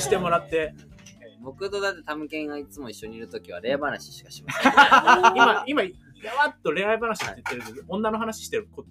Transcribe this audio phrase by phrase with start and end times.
[0.00, 0.74] ししてもらって、
[1.42, 4.72] 僕とだってタムケンがいつも一緒にいるときは、例話しかしません。
[5.36, 5.88] 今、今、や
[6.34, 8.84] わっと恋愛話って言ってるけど、女の話してるこ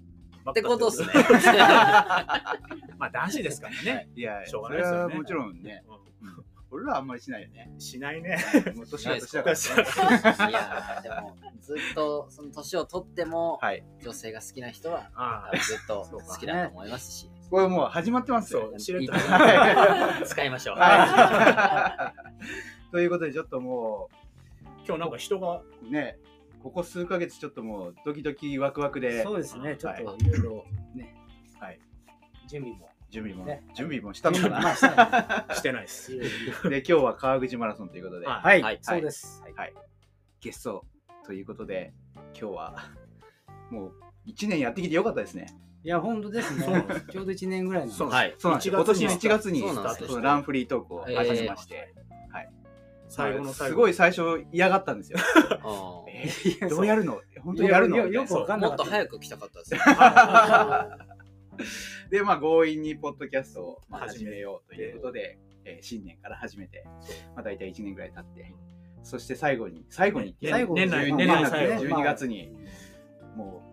[0.47, 1.07] ばってことっすね。
[2.97, 4.09] まあ、男子ですからね。
[4.15, 5.83] いや、しょうそがないですよねもちろんね、
[6.71, 7.71] 俺らはあんまりしないよね。
[7.79, 8.37] しないね。
[8.75, 10.49] もう年は年だから。
[10.49, 13.83] いや、でも、ずっと、その年を取っても、はい。
[14.01, 15.09] 女性が好きな人は、
[15.65, 18.73] ずっと好きだと思いますし、これもう始まってますよ。
[18.77, 19.19] しれっといい。
[20.25, 20.75] 使いましょう。
[20.77, 22.91] はい。
[22.91, 24.09] ということで、ちょっとも
[24.85, 26.17] 今日なんか人が、う、ね、
[26.61, 30.65] ここ数ヶ月ちょっともうドキドキワクワクで、そうですね、ちょっはいといろいろ
[30.95, 31.15] ね、
[31.59, 31.79] はい、
[32.49, 32.89] 準備も。
[33.09, 34.61] 準備も、ね準備もしたのかまあ
[35.47, 35.55] な？
[35.55, 36.17] してないです。
[36.17, 36.23] で、
[36.79, 39.41] 今日は川口マラソンということで、ははい、はいそうです。
[39.55, 39.73] はい。
[40.41, 40.85] ゲスト
[41.25, 41.93] ということで、
[42.37, 42.75] 今日は
[43.71, 43.93] もう
[44.27, 45.47] 1年やってきてよかったですね。
[45.87, 46.65] いや、本当ですね。
[47.09, 47.93] ちょうど1年ぐらいなんで。
[47.93, 48.09] すそう。
[48.09, 48.35] はい。
[48.37, 48.67] そうなんです。
[48.67, 48.73] よ。
[48.73, 50.01] 1今年月に1月にそうなんです。
[50.03, 51.93] よそのランフリートークを始めまして、
[53.07, 53.71] 最後の最後。
[53.71, 55.19] すごい最初嫌がったんですよ。
[56.69, 57.21] どうやるの？
[57.41, 58.05] 本当にやるの？
[58.05, 58.77] よくわかんなもっ。
[58.77, 59.79] と早く来たかったですよ。
[62.11, 66.83] で、まあ、強引にポッドキャストをまあ始めようということで、えー新年から始めて、
[67.33, 68.53] まあ、大体1年ぐらい経って、
[69.03, 72.01] そして最後に、最後に最後年内、12年内最後年内。
[72.01, 72.51] 12月に、
[73.35, 73.66] もう、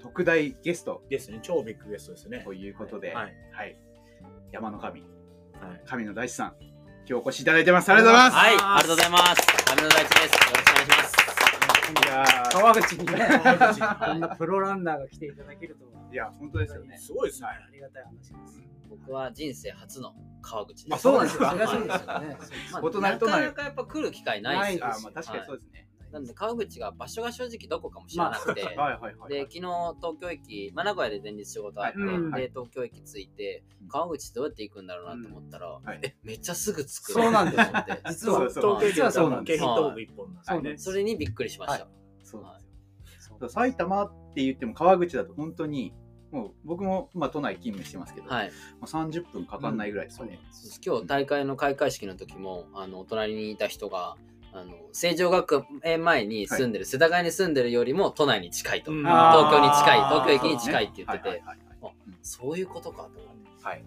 [0.00, 1.40] 特大ゲストですね。
[1.42, 2.42] 超ビッグゲストですね。
[2.44, 3.30] ということで、ははい
[3.70, 3.76] い。
[4.52, 5.10] 山の神、はい
[5.86, 7.90] 神の大師さん、今日お越しいただいてます。
[7.90, 8.36] ありがとうございます。
[8.36, 9.64] はい、ありがとうございます。
[9.64, 10.20] 神野大地です。
[10.20, 11.18] よろしくお願いします。
[11.88, 13.28] いやー川口にね、
[14.06, 15.90] こんなプロランナーが来ていただけるとは。
[16.12, 16.98] いや、本当ですよね。
[16.98, 17.48] すごいですね。
[17.48, 18.62] ありがたい話です。
[18.88, 20.94] 僕は人生初の川口です。
[20.94, 21.86] あそうなんですかそうですよね。
[22.72, 24.86] まあお隣なかなかやっぱ来る機会ないですよ。
[24.86, 25.87] あーまあ、確かにそうですね。
[26.12, 29.32] なんで川口が場所が正直どこかも知らなくて、はいはいはい。
[29.32, 32.08] で昨日東京駅、まあ、名古屋で前日仕事あって、はい。
[32.08, 32.30] うん。
[32.32, 33.88] で東京駅着いてうん。
[33.88, 37.66] 川口どうやって行くんだろうなと思ったら、はいえめっちゃすぐ着くそうなんですよ。
[38.08, 40.78] 実はそうそう東京駅実はそうなん経です費東部一本なんですよね。
[40.78, 41.88] それにびっくりしました。
[42.22, 42.64] そうなんで
[43.20, 43.36] すよ。
[43.40, 45.92] そう埼玉って言っても川口だと本当に
[46.30, 50.38] もう僕もまあ都内勤務してますけど、はい、まあ、30分かかんないぐらいですかね。
[50.84, 54.16] 今日大会の開会式の時もあのお隣にいた人が
[54.52, 58.98] あの成城学園前に住んでる、世田谷に住んでるよりも都内に近いと、うん。
[58.98, 61.42] 東京に近い東京駅に近いって言ってて、
[62.22, 63.64] そういうことかと思って。
[63.64, 63.84] はい。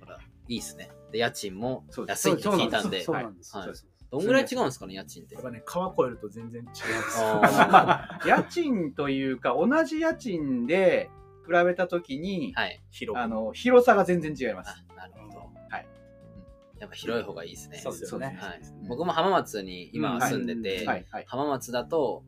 [0.00, 0.90] だからいいですね。
[1.12, 2.28] で家賃もそうです。
[2.28, 3.02] 安いって聞いたんで。
[3.02, 3.56] そうなんです。
[3.56, 3.66] はい。
[3.66, 5.34] そうそうどんぐらい違うんですかね家賃って。
[5.34, 7.18] やっぱね、川越えると全然違います。
[7.22, 11.08] あ 家賃というか同じ家賃で
[11.46, 12.80] 比べたときに、ーはい。
[13.14, 14.84] あの広さが全然違います。
[16.82, 17.78] やっぱ広い方がいいですね。
[17.78, 18.36] そうですよね。
[18.40, 18.60] はい。
[18.60, 18.88] うん。
[18.88, 20.84] 僕も浜松に今住んでて、
[21.26, 22.24] 浜松だと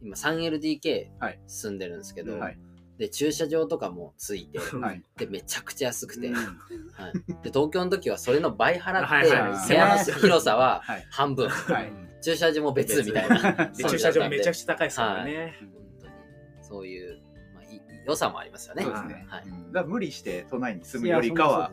[0.00, 1.38] 今 3LDK はい。
[1.46, 2.58] 住んでるんですけど、はい。
[2.96, 5.02] で駐車場とかもついてはい。
[5.18, 6.34] でめちゃくちゃ安くて、うん。
[6.34, 9.28] はい、で東京の時はそれの倍払って、
[9.68, 11.06] 部屋の広さははい。
[11.10, 11.92] 半分、はい。
[12.22, 15.54] 駐車場も別みたいなで駐車場めちゃくちちゃ高いですからね。
[15.60, 15.68] 本
[16.00, 16.12] 当に
[16.62, 17.20] そういう、
[17.54, 17.64] まあ、
[18.06, 19.26] 良さもありますよねそうですね。
[19.28, 21.72] はいうんだ無理して都内に住むよりかは、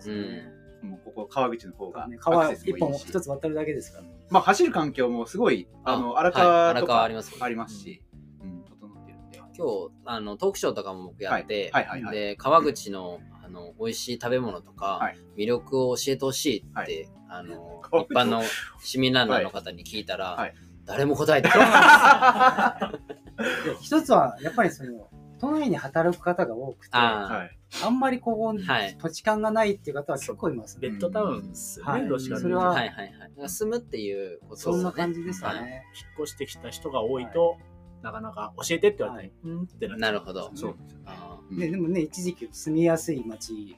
[0.86, 4.06] もうここ川口の方がねア川一本一つ渡るだけですから。
[4.30, 8.02] まあ走る環境もすごいあの荒川とか川ありますありますし、
[8.42, 8.64] うん。
[8.64, 9.38] 整ってるんで。
[9.38, 11.72] 今日あのトークショーとかも僕やって、
[12.12, 15.18] で川口のあの美味しい食べ物とか、はい。
[15.38, 17.10] 魅力を教えてほしいって、はい。
[17.28, 18.44] あの一般の
[18.80, 20.54] 市民ランナーの方に聞いたら、はい。
[20.86, 25.10] 誰も答えてくれないで 一つはやっぱりその
[25.40, 27.94] 都内に働く方が多くて、ああはい。
[27.94, 28.98] んまりこう、はい。
[28.98, 30.90] 土地勘がないっていう方は結構いますね。
[30.90, 32.08] ベッドタウンですよね、はい。
[32.08, 33.50] どっちかといそれはあはいはいはい。
[33.50, 35.14] 住むっていうことそんなですよね。
[35.14, 35.84] 感じですかね。
[35.96, 37.58] 引っ越してきた人が多いと、
[38.02, 40.52] なかなか教えてって言われて、うんってなるほど。
[40.56, 40.76] そう。
[41.06, 41.58] あうん。
[41.58, 43.78] ね、でもね、一時期住みやすい街、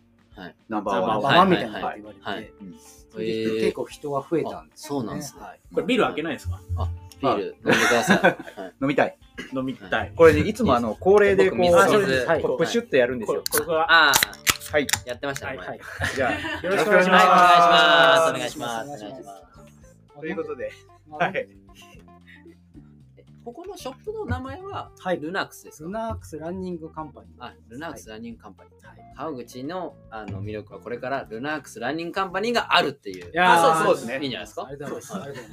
[0.70, 1.10] ナンバーワン。
[1.10, 2.54] ナンバーババはいみたいなこと言われて、はいはい。
[2.62, 2.76] うん。
[3.10, 5.00] それで結構人が増えたんですよ、ね。
[5.00, 5.42] そうなんですね。
[5.42, 5.60] はい。
[5.74, 6.60] これビール開けないですか？
[7.22, 7.44] ビール。
[7.44, 8.18] 飲んでください、
[8.62, 8.74] はい。
[8.82, 9.18] 飲みたい。
[9.54, 10.12] 飲みたい。
[10.16, 12.26] これね、いつもあの、恒例でこう、僕水あそうです。
[12.28, 12.42] はい。
[12.42, 13.44] こうプシュってやるんですよ。
[13.50, 14.14] これこれが、ああ。
[14.72, 14.88] はい。
[15.06, 15.68] やってましたね、はい。
[15.68, 15.80] 前はい
[16.16, 18.30] じゃあ、よろしくお願いしはいます。
[18.30, 18.88] お願いします。
[18.88, 19.08] お願いします。
[19.08, 20.20] お願いします。
[20.20, 20.72] ということで、
[21.10, 21.48] まあはい。
[23.48, 25.22] ここのショップの名前ははい。
[25.22, 25.86] ルナックスですか？
[25.86, 27.32] ルナークスランニングカンパニー。
[27.40, 28.98] あルナックスランニングカンパニー、はい。
[29.16, 34.20] 川口のあの魅力はこれからルナックスランニングカンパニーがあるっていういやそうそうですね。
[34.22, 34.68] いいんじゃないですか？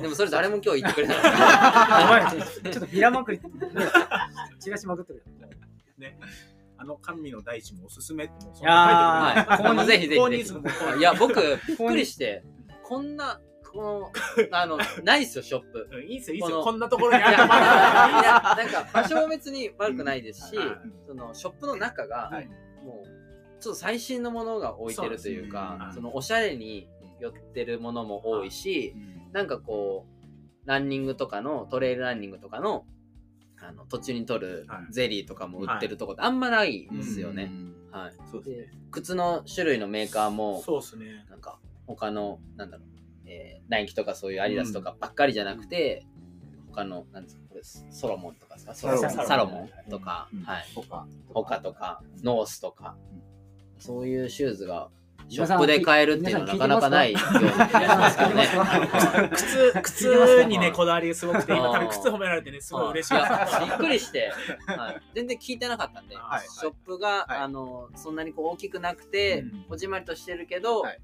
[0.02, 1.16] でもそれ誰も今日言ってくれない。
[1.18, 1.22] や
[2.08, 3.48] ばいちょっとビラまくり、ね、
[4.58, 5.22] チラシまくってる。
[5.96, 6.18] ね。
[6.76, 10.98] あの神の大地もおすすめってもうそんいやな書いぜひぜひ。
[10.98, 11.00] い。
[11.00, 12.42] や僕びっくりして
[12.82, 13.40] こんな
[13.74, 14.12] この
[14.52, 15.88] あのないっすよショップ。
[15.90, 16.62] うんいいっすよ、いいっすよ。
[16.62, 20.92] こんなところにいやいやなんか場所は別に悪くないですし、うん。
[21.06, 22.46] そのショップの中がはい。
[22.84, 26.88] もうちょっと最新のものが置いてるというか、そうですそのおしゃれに
[27.18, 28.94] 寄ってるものも多いし、
[29.32, 30.06] なんかこ
[30.64, 32.84] う、ランニングとかの、トレイルランニングとかの、
[33.58, 34.92] あの途中に取るはい。
[34.92, 37.50] ゼリーとかも売ってるとこってあんまないんですよね。
[37.90, 38.12] はい。
[38.30, 38.56] そうですね。
[38.56, 41.24] で、靴の種類のメーカーも、そうですね。
[41.30, 42.93] なんか他の、なんだろう、
[43.26, 46.06] えーナイキとかそういうアディダスとかばっかりじゃなくて、
[46.70, 48.74] 他の、なんですか、これソロモンとかですか？
[48.74, 49.10] ソロモン。
[49.10, 49.26] サロモン。
[49.26, 49.90] サロモン。
[49.90, 50.42] とか、うん。
[50.42, 50.64] はい。
[50.74, 52.96] 他他とか、ノースとか、
[53.78, 54.90] そういうシューズが
[55.28, 59.30] ショップで買えるっていうのはなかなかないような気がしますけどね。
[59.32, 63.14] 靴、靴にね、こだわりがすごくて、今多分靴褒められてね、すごい嬉しい。
[63.14, 64.30] びっくりして、
[64.66, 66.42] はい、全然聞いてなかったんで、はい。
[66.48, 67.38] ショップが、はい。
[67.38, 69.64] あのそんなにこう大きくなくて、うん。
[69.68, 70.98] こじんまりとしてるけど、はい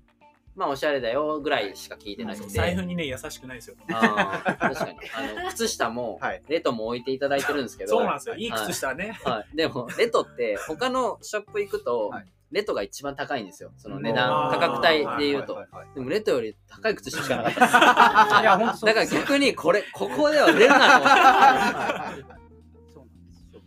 [0.56, 3.76] まあおしゃれだよぐらいしか聞いてなくて、財布にね、優しくないですよ。
[3.92, 4.98] あー確かに。
[5.14, 6.42] あの 靴下も、はい。
[6.48, 7.90] レトも置いていただいてるんですけど。
[7.90, 8.34] そうなんですよ。
[8.34, 9.18] いい靴下はね。
[9.24, 12.26] はい、でもレトって他のショップ行くと、はい。
[12.50, 13.72] レトが一番高いんですよ。
[13.76, 14.50] その値あ段ー。
[14.50, 15.64] 価格帯で言うと、
[15.94, 22.24] でもレトより高い靴下しかなかったですいや、本当そうだから逆にこれここでは売れるなと思って。
[22.92, 23.60] そうなんですよ。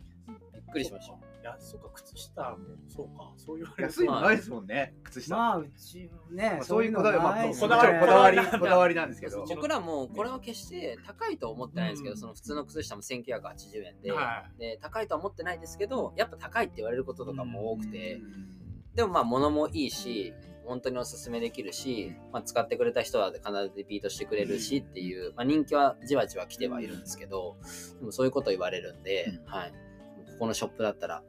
[0.54, 1.14] びっくりしました。
[1.14, 2.58] いや、そうか、靴下も、
[2.90, 5.36] そうか、そう言われる安いのないですもんね、靴下。
[5.36, 9.46] まあ、うちね、そういうこだわり、こだわりこだわり、こだわりなんだこだわりなんですけど。
[9.48, 12.20] 僕らもこれは決して高いとは思ってないんですけど、うん。
[12.20, 18.96] その普通の靴下も1980円で,、はで高いとは思ってないですけどやっぱ高いって言われることとかも多くて、うん。
[18.96, 20.34] でもまあ物もいいし
[20.66, 27.58] 本当におすすめできるし、まあ、使ってくれた人は必ずリピートしてくれるしっていう、まあ、人気はじわじわ来てはいるんですけど
[28.00, 29.72] でもそういうこと言われるんで、はい、
[30.34, 31.24] ここのショップだったら、はい、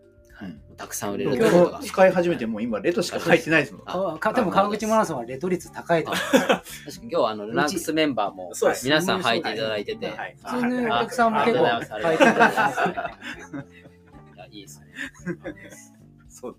[0.76, 1.38] たくさん売れる。
[1.82, 3.82] 使い始めてもう今レトしか書いてないですもん。
[3.86, 6.10] あかでも川口マラソンはレト率高いと。
[6.10, 6.22] 思う。
[6.22, 6.62] 確かに
[7.02, 8.52] 今日はあのルナックスメンバーも
[8.82, 13.18] 皆さん履いていただいてて、はい普通のお客さんも結構履いていただ
[14.46, 14.86] いていいですね。
[16.28, 16.56] そう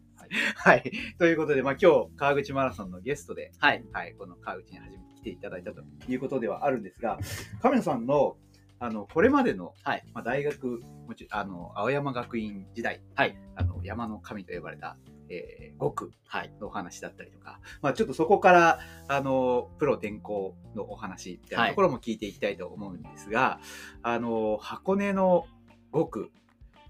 [0.56, 0.92] はい。
[1.19, 3.83] ということで、まあ今日、川口マラソンのゲストで、はい。
[3.92, 7.19] はい、この川口に初めて来ていただいたということではあるんですが、
[7.62, 8.38] 亀野さんの、
[8.86, 10.04] あの、これまでの、はい。
[10.14, 13.36] まあ、大学、もちあの、青山学院時代、はい。
[13.56, 14.96] あの、山の神と呼ばれた、
[15.28, 16.54] えー、5区はい。
[16.62, 23.60] のお話だったりとか、まあちょっとそこから、あの、プロ転向のお話みたいなところも聞いていきたいと思うんですが、
[24.04, 25.48] あの、箱根の
[25.92, 26.32] 5区、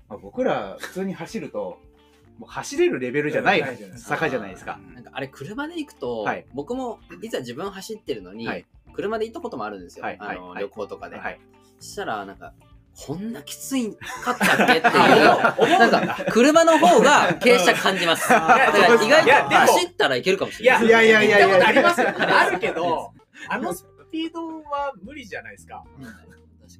[0.09, 1.79] まあ、僕ら普通に走ると、
[2.39, 3.61] もう走れるレベルじゃない
[3.95, 4.81] 坂じゃないですか。
[4.93, 6.45] なんかあれ、車で行くと、はい。
[6.53, 8.65] 僕もいざ自分走ってるのに、はい。
[8.95, 10.03] 車で行ったこともあるんですよ。
[10.03, 10.17] はい。
[10.17, 10.37] はい。
[10.37, 10.63] あのはい。
[10.63, 11.17] 旅行とかで。
[11.79, 12.53] したら、なんか、
[12.97, 13.93] こんなきつい
[14.23, 18.27] かったっけっていう、 なんか、車の方が傾斜感じます。
[18.29, 21.05] だから意外いやでもと走ったらいけるかもしいや、れない。
[21.07, 22.13] いやいやいやいや行ったことありますよ。
[22.17, 23.11] あるけど、
[23.49, 25.83] あのスピードは無理じゃないですか。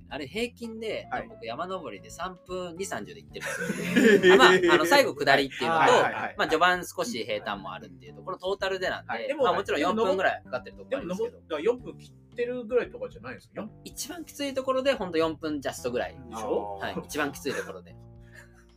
[0.08, 4.34] あれ平均で、はい僕山登りで3分2、30で行ってるんですよ。
[4.36, 13.70] あまあ、あの最後下りっていうのと、はいはいはいまあ序盤少し平坦もあるっていうところトータルでなんで、はいでもまあもちろん4でも分ぐらいかかってるとこでろありますけども登っ、だから4分切ってるぐらいとかじゃないですか？
[13.84, 16.16] 一番きついところでほんと4分ジャストぐらい。
[16.30, 16.78] でしょ？
[16.82, 17.92] はい、一番きついところで。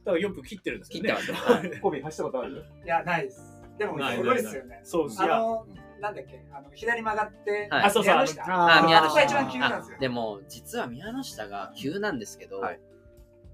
[0.04, 1.10] だから4分切ってるんですよね。
[1.14, 2.64] 切ってますはい コビ走ったことある？
[2.84, 3.42] いや、ないです。
[3.78, 4.80] でも、ないすごいですよね。
[4.82, 5.22] そうです。
[5.22, 5.66] いや、あの、
[6.00, 7.84] なんだっけ、あの左曲がって、はい。
[7.84, 8.14] あそうそう。
[8.14, 8.78] 宮の下。
[8.78, 9.10] あ、宮の下。
[9.10, 9.22] ここが。
[9.24, 9.96] 一番急なんですよ。
[9.98, 12.80] あでも、実は宮の下が急なんですけど、はい。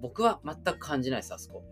[0.01, 1.63] 僕は全く感じないです、あそこ。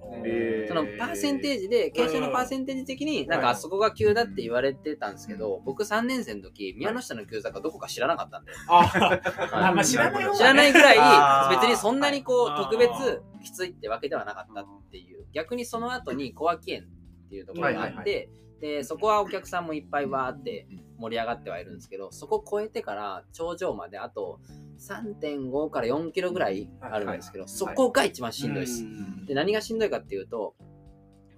[0.67, 8.53] そのパーセンテージで、傾斜のパーセンテージ的に、なんかあそこが急だって言われてたんですけど、僕3年生の時、宮の下の急坂どこか知らなかったんで。
[8.69, 10.35] あ、まあ知らないね。
[10.35, 12.65] 知らないぐらい、別にそんなにこう、はい。
[12.65, 15.27] 特別きついってわけではなかったっていう。
[15.33, 16.85] 逆にその後に小脇園
[17.27, 18.31] っていうところがあはいはいって、
[18.63, 24.39] で、そこはお客さんもいっぱいわーって盛り上がってはいるんですけど、そこを越えてから頂上まであと
[24.79, 28.87] 3.5から4キロぐらいあるんですけど、そこが一番しんどいです。
[29.27, 30.55] で、何がしんどいかっていうと、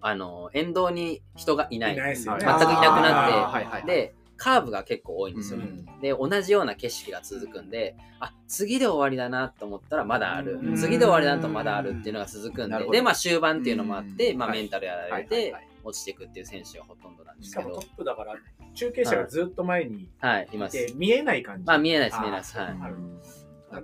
[0.03, 1.97] あの、沿道に人がいない。
[1.97, 2.15] ね。
[2.15, 2.67] 全くいなく
[3.01, 5.61] なってで、カーブが結構多いんですよ。
[5.61, 10.73] うんで、同じような景色が続くんで、あ、次で終わりだなと思ったらまだあるう。
[10.73, 17.69] ん次で終わりだとまだあるっていうのが続くんで、で、まあ終盤っていうのもあって、まあうんはいメンタルやられはいはいてはい落ちていくっていう選手がほとんどなんですけど。
[17.69, 18.35] しかもト、ップだから、
[18.75, 20.87] 中継車がずっと前にはい、いいます。
[20.87, 21.65] て、見えない感じ。
[21.65, 22.59] まあ見えないです、見えないです。
[22.59, 22.75] はい。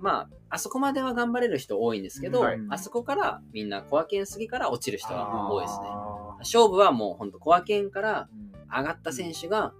[0.00, 2.58] まあ、あそこまでは頑張れる人多いんですけど、うんはい。
[2.70, 5.86] あそこからみんな小分け過ぎから落ちる人が多いですね。
[5.88, 9.72] あ勝負はもう本当小分けからー上がった選手が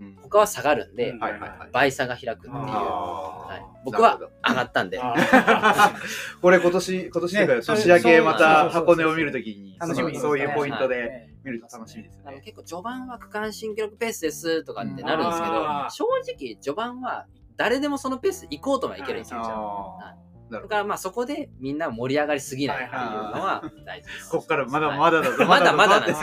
[0.00, 0.16] うん。
[0.22, 1.18] 他は下がるんで、うん。
[1.20, 1.50] はいはいはい。
[1.72, 2.54] 倍差が開くっていう。
[2.54, 3.62] あはい。
[3.84, 5.00] 僕は上がったんで。
[6.42, 11.02] これ今年、今年というかね年明けまた箱根を見るときに、楽しみそういうポイントで。
[11.02, 12.24] ね見ると楽しみですよね。
[12.26, 15.90] あの結構序盤は区間新記録ペースですとかってなるんですけど、あー。
[15.90, 17.26] 正直序盤は
[17.56, 19.40] 誰でもそのペース行こうとはいけるんですよ。
[19.40, 20.52] あー。
[20.52, 20.62] なるほど。
[20.62, 22.98] だからまあそこでみんな盛り上がりすぎないっていうの
[23.42, 24.30] は大事です。
[24.30, 24.98] ここからまだはい。
[24.98, 25.46] まだだぞ。
[25.46, 26.08] まだまだなん。
[26.08, 26.20] です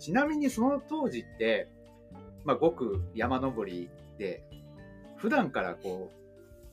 [0.00, 1.68] ちなみにその当時って、
[2.44, 4.42] まあ、5区山登りで、
[5.18, 6.19] 普段からこう、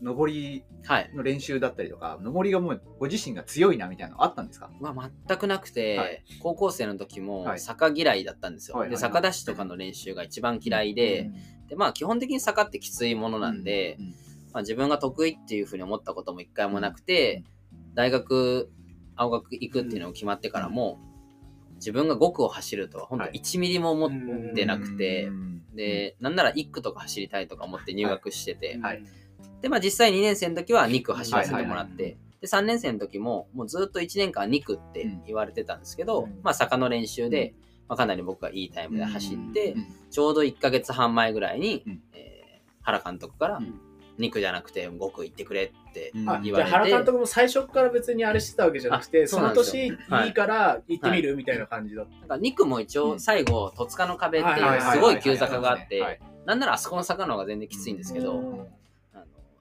[0.01, 1.11] 登りはい。
[1.13, 4.69] の練習だったりとか、登りがもうご自身が強いなみたいなのあったんですか？
[4.79, 6.23] まあ、全くなくて、はい。
[6.39, 7.59] 高校生の時もはい。
[7.59, 8.77] 坂嫌いだったんですよ。
[8.77, 11.31] はいはいで、坂出しとかの練習が一番嫌いで、
[11.67, 14.05] で、まあ、基本的に坂ってきついものなんで、うん
[14.53, 17.43] まあ、自分が得意っていうふうに思ったことも一回もなくて、
[17.93, 18.71] 大学、
[19.15, 20.99] 青学行くっていうのを決まってからも、
[21.75, 23.33] 自分が5区を走るとは本当はい。
[23.39, 29.03] 1ミリも思ってなくて、うんで、なんなら1区とか走りたいとか思って入学してて、はい
[29.61, 36.39] で、まあ実際2年生の時は2区走らせてもらっはいはいて、で、3年生の時ももうずっと1年間2区って言われてたんですけど、うん。
[36.43, 37.55] まあ坂の練習で、
[37.87, 42.01] まあ、かなり僕がいいタイムで走って、うんちょうど1ヶ月半前ぐらいに、うん。
[42.13, 42.37] えー
[42.83, 43.81] 原監督からうん。
[44.17, 46.51] 2区じゃなくて5区行ってくれって言われて。
[46.55, 50.33] じゃあ原監督も最初から別にあれしてたわけじゃなくて、あその年いい。
[50.33, 51.35] から行ってみる？
[51.35, 52.11] みたいな感じだった。
[52.19, 53.19] なんか2区も一応うん。
[53.19, 58.67] 最後戸塚の壁っていはいはいうはいすごい急坂があってはいなんならあそこの坂の方が全然きついんですけど、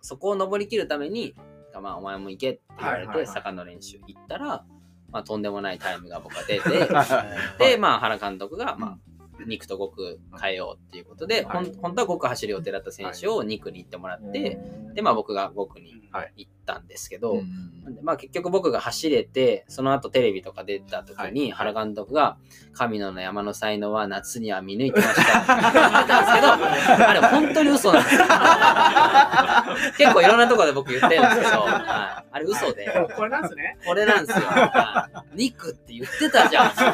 [0.02, 1.34] そこを登りきるために、
[1.80, 4.64] まあ、お前も行けって言われて坂の練習行ったら、
[5.10, 7.26] まあ、とんでもないタイムが僕は出ては
[7.58, 8.98] いで、まあ、原監督が、まあ、
[9.44, 11.64] 2区と5区変えようっていうことで、はい。
[11.64, 14.58] ほん本当は5区走る予定だった選手を2区に行ってもらって、
[14.94, 16.32] で、まあ、僕が5区にはい。
[16.36, 21.32] 行ったんですけど、うんなんでまあ結局僕が走れて、その後テレビとか出た時はい。
[21.32, 22.38] に原監督が、
[22.72, 25.22] 神野の山の才能は夏には見抜いてました。
[25.22, 26.40] って言ってたんですけ
[26.96, 28.24] ど、あれ本当に嘘なんですよ。
[29.98, 32.26] 結構いろんなところで僕言ってるんですけど、はい。
[32.32, 33.76] あれ嘘で、これなんですね。
[33.86, 34.44] これなんですよ。
[34.46, 35.36] はい。
[35.36, 36.90] 肉って言ってたじゃんっていう。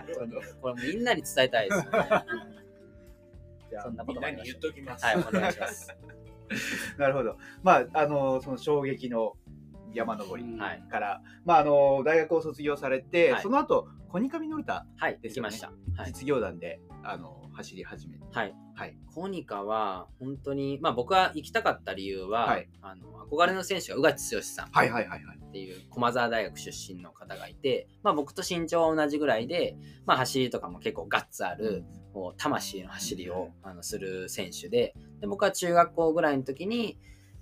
[0.00, 1.90] はいなるほどこれみんなに伝えたいですよね。
[3.70, 5.04] じゃあそんなこともありましたみんなに言っときます。
[5.04, 5.96] はい、お願いします。
[6.98, 7.38] なるほど。
[7.62, 9.36] まあ、あの、その衝撃の
[9.94, 10.82] 山登りはい。
[10.90, 16.02] から、まあ、あの、大学を卒業されて、はいその後、コニカミノルタはい、ですよねできました。
[16.02, 16.12] はい。
[16.12, 18.24] 実業団で、あの、走り始めて。
[18.32, 18.54] はい。
[18.80, 18.96] はい。
[19.14, 24.70] コニカは、本当に、まあ僕は行きたかった理由は、はいあの憧れの選手が宇垣剛さん。
[25.34, 31.84] っていう駒澤大学出身の方がいて、まあ僕と身長は同じぐらいで、まあ走りとかも結構ガッツある、
[32.14, 36.98] こう魂の走りをあのする選手でで、僕は中学校ぐらいの時に、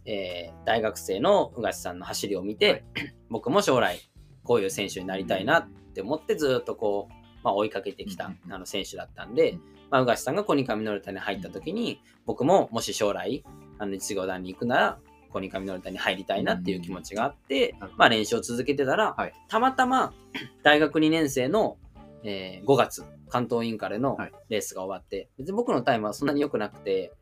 [0.07, 2.85] えー大学生の宇垣さんの走りを見て、はい
[3.30, 4.00] 僕も将来
[4.42, 7.14] こういう選手になりたいなって思ってずっとこう、
[7.45, 13.45] まあ、追いかけてきたうんあの選手だったんで、うんまあ、宇垣さんがコニカミノルタに入った時に僕ももし将来
[13.78, 14.99] あの実業団に行くなら
[15.30, 19.33] コニカミノルタに入りたいなっていう気持ちがあって、まあ、練習を続けてたら、はい。
[19.49, 20.14] たまたま
[20.62, 21.76] 大学2年生の、
[22.25, 24.33] えー5月関東インカレのはい。
[24.49, 27.12] レースが終わって、別に僕のタイムはそんなに良くなくて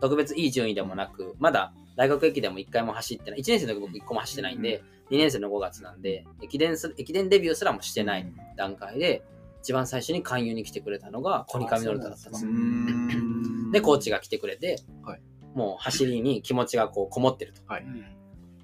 [0.00, 3.40] 特別いい順位でもなくまだ大学駅伝も1回も走ってない。
[3.40, 9.22] 1年生の時僕1個も走ってないんで、2年生の5月なんで駅伝す駅伝デビューすらもしてない段階で
[9.62, 12.44] 一番最初に勧誘に来てくれたのがコニカミノルタだったんです。
[12.46, 12.52] よ。
[13.72, 15.22] で、コーチが来てくれて、はい。
[15.54, 17.60] もう走りに気持ちがこうこもってると。
[17.66, 17.86] はい。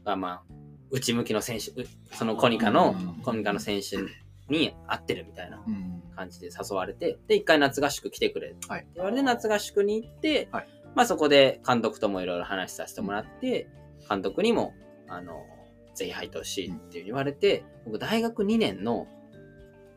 [0.04, 0.42] がまあ、
[0.90, 3.96] 内向きの選手、うそのコニカのうん、コニカの選手
[4.52, 6.02] に合ってるみたいなうん。
[6.14, 8.68] 感じで誘われて、で、一回夏合宿来てくれって。
[8.68, 8.86] はい。
[8.94, 10.68] 言われて、夏合宿に行って、はい。
[10.94, 13.68] まあそこで監督ともいろいろ話させてもらって、
[14.08, 14.74] 監督にも、
[15.08, 15.44] あの、
[15.94, 19.06] ぜひ入ってほしいっていう言われて、僕大学2年の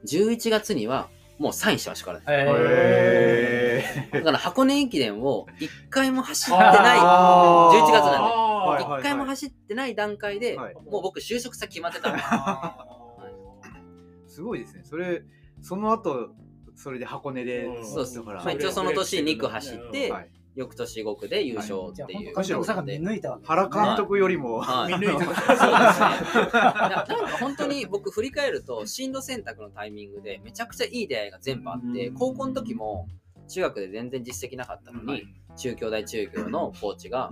[0.05, 2.25] 11月にはもうサインしてましたからね。
[2.27, 7.79] へだから箱根駅伝を一回も走ってあない、あー。
[7.79, 8.37] 11月なんで。
[8.37, 10.73] はい一回も走ってない段階で、はい。
[10.75, 12.17] もう僕就職先決まってたの。
[14.27, 14.81] すごいですね。
[14.83, 15.23] それ、
[15.61, 16.29] その後、
[16.75, 17.85] それで箱根で、うん。
[17.85, 18.43] そうですだから。
[18.43, 22.33] まあ一応その年2区走ってはい翌年5区で優勝っていう。
[22.33, 23.55] 本当監督さんが見抜いたわけですね。
[23.69, 24.93] 原監督よりも、はい。
[24.99, 25.69] 見抜いてますそうですね。
[26.33, 32.15] い やなんか本当に僕振り返ると進路選択のタイミングでめちゃくちゃいい出会いが全部あって、うん。
[32.15, 33.07] 高校の時も
[33.47, 35.27] 中学で全然実績なかったのに、はい。
[35.55, 37.29] 中京大中京のコーチが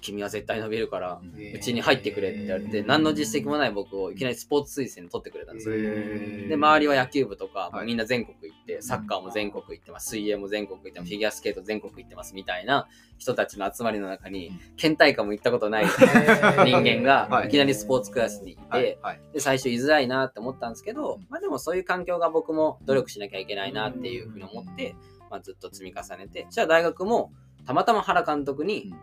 [0.00, 1.20] 君は絶対伸びるから
[1.54, 6.48] うちに入ってくれって言われて、何の実績もない僕をいきなりスポーツ推薦に取ってくれたんですよ。
[6.48, 7.86] で、周りは野球部とか、はい。
[7.86, 12.88] みんな全国行って、サッカーも全国行ってます、水泳も全国行ってます、フィギュアスケート全国行ってますみたいな
[13.18, 17.02] 人たちの集まりの中に、県大会も行ったことない人間はい。
[17.02, 18.56] がいきなりスポーツクラスにい。
[18.56, 18.98] て、
[19.32, 24.94] で、最初居づらいなって思ったんですけど、まあでもそういう環境が僕も努力しなきゃいけないなっていうふうに思って、
[25.30, 27.32] まあずっと積み重ねて、じゃあ大学も
[27.66, 28.94] たまたま原監督に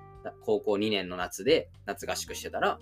[0.42, 2.80] 高校2年の夏で夏合宿してたら、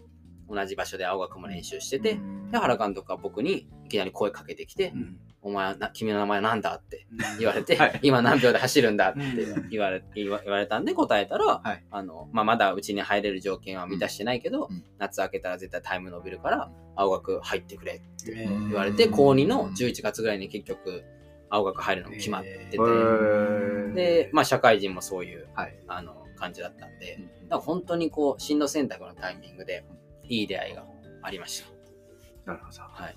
[0.49, 2.19] 同じ場所で青学も練習してて、
[2.51, 4.93] で、原監督が僕にいきなり声かけてきて、
[5.41, 7.07] お前な、君の名前なんだって
[7.39, 7.99] 言われて、はい。
[8.03, 9.21] 今何秒で走るんだって
[9.71, 11.83] 言われ言われたんで答えたら、はい。
[11.89, 14.83] あのまあ、まだうちに入れる条件は満たしてないけど、うん。
[14.99, 21.03] 夏明けたら絶対タイム伸びるから青学入ってくれってえ言われて、高2の11月ぐらいに結局
[21.51, 22.77] 青学入るのも決まってて、
[23.93, 27.19] で、まあ社会人もそういう、はいあの感じだったんで、
[27.51, 29.85] うん本当にこう進路選択のタイミングで
[30.23, 30.85] いい出会いが
[31.21, 31.63] ありまし
[32.45, 32.51] た。
[32.51, 32.81] なるほど。
[32.81, 33.15] はい。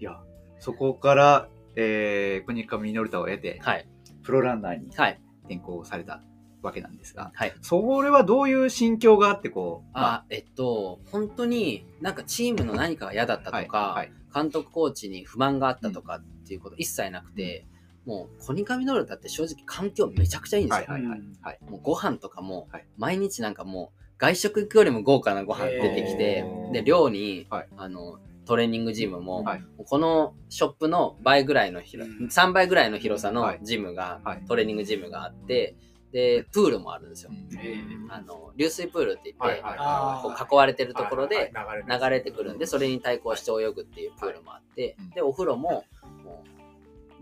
[0.00, 0.20] いや、
[0.58, 3.86] そこから、えー、コニカミノルタを得て、はい。
[4.24, 5.20] プロランナーにはい。
[5.44, 6.20] 転向された
[6.60, 7.54] わけなんですが、はい。
[7.62, 17.66] それはどういう心境があって、こう、あ、えっと、本当になんかチームの何かが嫌だったとか、はいはい監督コーチに不満があったとかっていうこと一切なくて、
[18.06, 20.86] もうコニカミノルタって正直環境めちゃくちゃいいんですよ。
[20.88, 21.20] はいはいはい。
[21.42, 21.58] はい。
[21.68, 22.86] もうご飯とかもはい。
[22.96, 27.68] 毎日なんかもう外食行くよりも豪華なご飯出てきて、で寮に、はい。
[27.76, 29.64] あのトレーニングジムも、はい。
[29.84, 32.26] このショップの倍ぐらいの広、うん。
[32.28, 33.60] 3倍ぐらいの広さのはい。
[33.62, 34.44] ジムが、はい。
[34.48, 35.76] トレーニングジムがあって
[36.12, 38.10] でプールもあるんですよ、うん。
[38.10, 42.54] あの流水プールって言って、はいはいあこう囲われてるところではい流れてくる。
[42.54, 45.84] んでそれに対抗して泳ぐっていうプールもあって、はいでお風呂も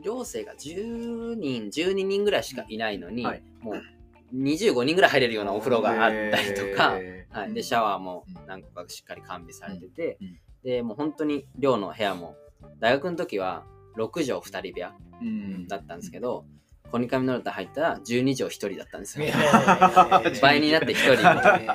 [0.06, 3.42] 寮生が10人12人ぐらいしかいないのに、はい。
[3.60, 3.82] もう
[4.34, 6.96] 25人ぐらい入れるようなお風呂があったりとか、
[7.30, 10.18] はい、でシャワーも何個かしっかり完備されてて、
[10.62, 12.36] でもう本当に寮の部屋も
[12.78, 13.64] 大学の時は
[13.96, 15.66] 6畳2人部屋うん。
[15.66, 16.44] だったんですけど、
[16.92, 19.26] コニカミノルタ入ったら12畳1人だったんですよ。
[19.26, 20.38] ー。
[20.40, 21.66] 倍になって1人になって。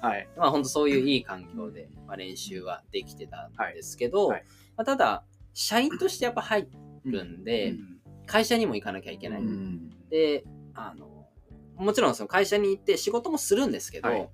[0.00, 0.28] はい。
[0.36, 4.46] まあ本当そういういい環境で、まあ、練習はできてたんですけど、はいはい。
[4.76, 5.24] まあ、ただ
[5.54, 6.68] 社員としてやっぱ入
[7.04, 7.74] るんで、
[8.26, 9.40] 会社にも行かなきゃいけない。
[9.40, 9.90] うん。
[10.10, 10.44] で
[10.74, 11.26] あの
[11.76, 14.28] もちろんその会社に行って仕事もするんですけど、はい。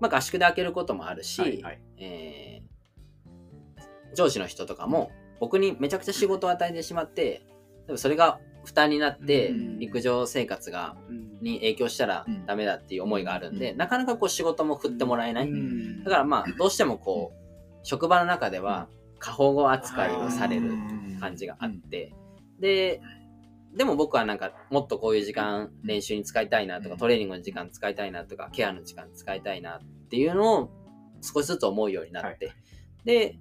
[0.00, 1.80] まあ、合宿で開けることもあるし、はいはい。
[1.98, 2.76] えー
[4.14, 7.42] 上司の人とかも僕にめちゃくちゃ仕事を与えてしまって
[7.86, 9.78] でもそれが負担になってうん。
[9.78, 10.96] 陸上生活が
[11.42, 12.46] に影響したらうん。
[12.46, 13.76] ダメだっていう思いがあるんで、うん。
[13.76, 16.02] なかなかこう仕事も振ってもらえない、ん。
[16.02, 20.72] だからまあどうしてもこう職場の中では過保護扱いをされる
[21.20, 22.14] 感じがあって、
[22.60, 23.00] で
[23.76, 26.98] でも僕はなんかもっとこういう時間練習に使いたいなとか、うん。
[26.98, 30.70] トレーニングの時間使いたいなとかケアの時間使いたいなっていうのを
[31.20, 32.52] 少しずつ思うようになって、
[33.04, 33.38] で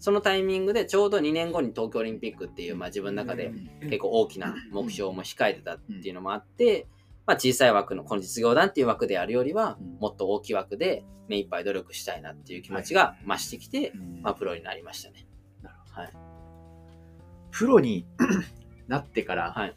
[0.00, 6.86] そのタイミングでちょうど2年後に東京オリンピックっていう、まあ、自分の中で結構大きな目標も控えてたっていうのもあって、
[7.26, 9.98] まあ、小さい枠のこの実業団っていう枠でやるよりはうん。
[10.00, 14.22] もっと大きい枠で目いっぱい努力したいなっていう気持ちが増してきて、うん。
[14.22, 15.26] まあ、プロになりましたね。
[15.62, 16.12] なるはい。
[17.50, 18.06] プロに
[18.88, 19.76] なってから、はい。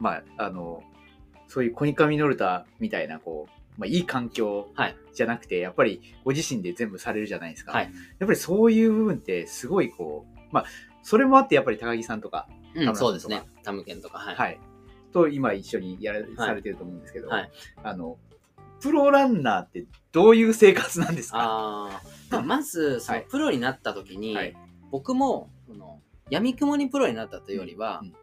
[0.00, 0.82] まあ、あの、
[1.46, 4.96] そういうコニカミノルタみたいな、こう、まあ、いい環境はい。
[5.12, 7.72] じゃなくて、やっぱりご自身で全部されるじゃないですか。
[7.72, 7.84] はい。
[7.84, 7.92] やっ
[8.26, 10.64] ぱりそういう部分ってすごいこう、まあ、
[11.02, 13.42] それもあってやっぱり高木さんとか、うん、そうですね。
[13.62, 14.34] タムケンとか、はい。
[14.34, 14.60] はい、
[15.14, 17.50] と今一緒にやらされてると思うんですけど、はい。
[17.82, 18.18] あの、
[18.80, 21.38] プロランナーってどういう生活なんですか？
[21.40, 22.42] あー。
[22.42, 23.26] まず、そのはい。
[23.30, 24.54] プロになった時に、はい。
[24.90, 28.14] 僕も、その、闇雲にプロになったというよりは、うん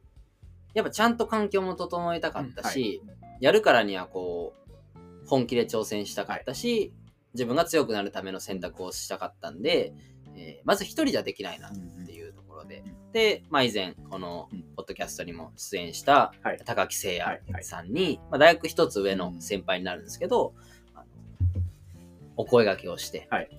[0.74, 4.54] やっぱちゃんと環境も整えたかったし、うんはやるからにはこ
[4.96, 6.94] う、本気で挑戦したかったし、
[7.34, 9.94] 自分が強くなるための選択をしたかったんで、
[10.36, 11.72] えーまず一人じゃできないなっ
[12.06, 12.11] て
[12.62, 14.62] ろで、で、まあ以前、このうん。
[14.76, 16.62] ポッドキャストにも出演したはい。
[16.66, 17.64] 高木誠はい也はい。
[17.64, 20.54] さんに、まあ大学一つ上の先輩になるんですけど、
[20.96, 21.06] あの
[22.38, 23.50] お声掛けをして、はい。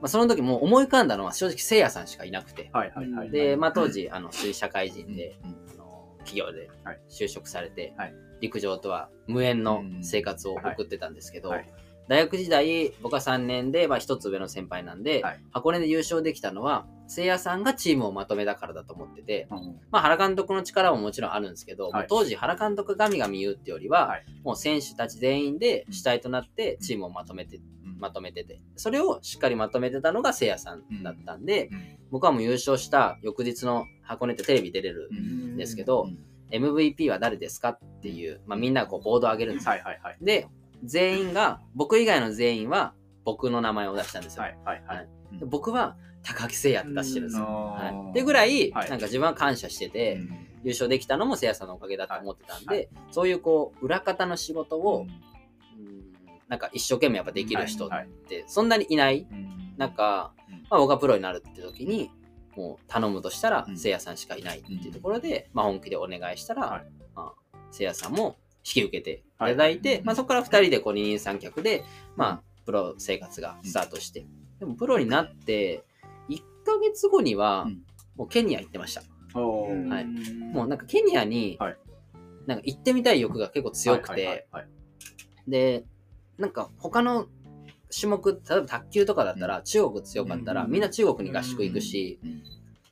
[0.00, 3.30] まあその時もう思い浮かんだのは正直誠也さんしかいなくて、はいはいはい。
[3.30, 7.00] で、まあ当時、あの、水社会人で、うんあの企業ではい。
[7.08, 8.14] 就職されて、はい。
[8.40, 11.50] 陸上とは無縁の生活を送ってたんですけど、
[12.08, 15.40] 大学時代、僕は3年で、まあ一つ上の先輩なんで、はい。
[15.50, 22.06] 箱根で優勝できたのは、聖夜さんがチームをまとめたからだと思ってて、うんまあ原監督の力ももちろんあるんですけど、はい。
[22.08, 24.24] 当時原監督がガミガミ言うってよりは、はい。
[24.44, 27.60] もう選手たち全員で主体となってチームをまとめて、
[27.98, 31.70] まとめてて、それをしっかりまとめてたのが聖夜さんだったんで、
[32.10, 36.08] 僕はもう優勝した翌日の箱根ってテレビ出れるんですけど、
[36.50, 39.70] MVP は誰ですかっていう、まあ、みんながこうボードを上げるんですよ。
[39.72, 40.16] はいはいはい。
[40.20, 40.46] で、
[40.84, 44.42] 全員が、僕以外の全員は僕の名前を出したんですよ。
[44.42, 45.08] はいはいはい。
[45.38, 47.46] で僕は高木誠也って出してるんですよ。
[47.46, 47.72] うん。
[47.72, 48.90] はい、ってぐらい、はい。
[48.90, 50.46] なんか自分は感謝してて、うん。
[50.64, 55.06] 優勝できたのも誠也さんのおかげだと思ってたんで、そういうこう、裏方の仕事を、
[55.78, 56.12] うん。
[56.48, 57.90] なんか一生懸命やっぱできる人っ
[58.28, 59.28] てそんなにいない。
[59.30, 59.74] うん。
[59.76, 60.54] なんか、うん。
[60.68, 62.10] まあ、僕がプロになるって時に、
[62.56, 63.76] もう頼むとしたら、うん。
[63.76, 66.86] せいやさんしかいないっていうところで、まあ本気でお願いしたら、はい。
[67.14, 71.84] まあ、せいやさんも引き受けていただいて、はいまあそこから二人でこう二人三脚で、
[72.16, 74.26] まあ、プロ生活がスタートして、
[74.58, 75.84] でもプロになって、
[76.28, 77.82] 1ヶ月後にはうん、
[78.16, 79.02] もうケニア行ってました。
[79.38, 80.06] はい。
[80.52, 81.76] もうなんかケニアにはい、
[82.46, 84.68] なんか行ってみたい欲が結構強くて、はい
[85.48, 85.84] で、
[86.38, 87.26] なんか他の
[87.96, 90.70] 種目、例えば卓球とかだったら中国強かったら、うん。
[90.70, 92.42] みんな中国に合宿行くし、うん。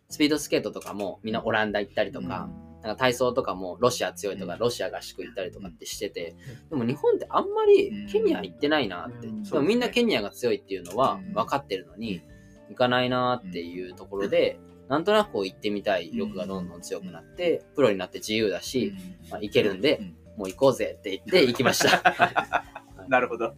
[0.09, 2.49] スピードスケートとかもみんなオランダ行ったりとか、
[2.85, 4.59] なんか体操とかもロシア強いとか、うん。
[4.59, 6.37] ロシア合宿行ったりとかってしてて、
[6.69, 9.43] でも日本ってあんまりケニア行ってないなって、うん。
[9.43, 11.33] でもみんなケニアが強いっていうのはうん。
[11.33, 12.23] 分かってるのに、
[12.69, 18.93] 行かないなっていうところで、なんとなくこう行ってみたい欲がどんどん強くなって、プロになって自由だし、
[19.31, 20.01] まあ、行けるんで、
[20.37, 21.99] もう行こうぜって言って行きました。
[22.13, 23.09] はい。
[23.09, 23.55] なるほど。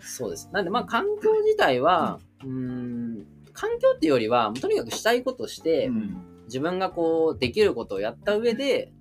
[0.00, 0.48] そうです。
[0.52, 8.92] なんでまあ環境自体は、うーん、環境っていうよりは、とにかくしたいことして、うん自分がこうできることをやった上で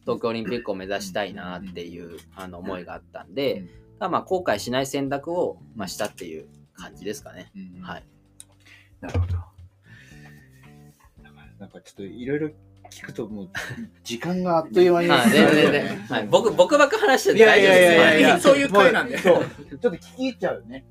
[0.00, 3.66] 東京オリンピックを目指したいなっていうあの思いがあったんで、
[4.00, 7.52] まあ後悔しない選択を、まあ、したっていう感じですかね。
[7.54, 7.82] うん。
[7.82, 8.04] はい。
[9.00, 9.34] なるほど。
[11.60, 12.48] なんかちょっといろいろ
[12.90, 13.50] 聞くともう
[14.02, 15.08] 時間があっという間に。
[16.08, 19.18] はい、僕、僕ばっか話してていやいそういう回なんで。
[19.18, 20.84] ちょっと聞き入っちゃうよね。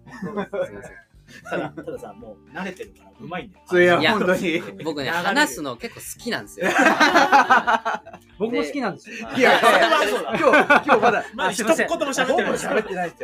[1.43, 3.65] ただ、たださ、もう慣れてるから、うまいんだよ。
[3.67, 4.61] それはいや本当に。
[4.83, 6.67] 僕ね、話すの結構好きなんですよ。
[8.39, 9.29] 僕も好きなんですよ。
[9.35, 9.59] いや。
[9.59, 13.15] 今日、今日まだ、まだ一言も喋ってない喋ってないで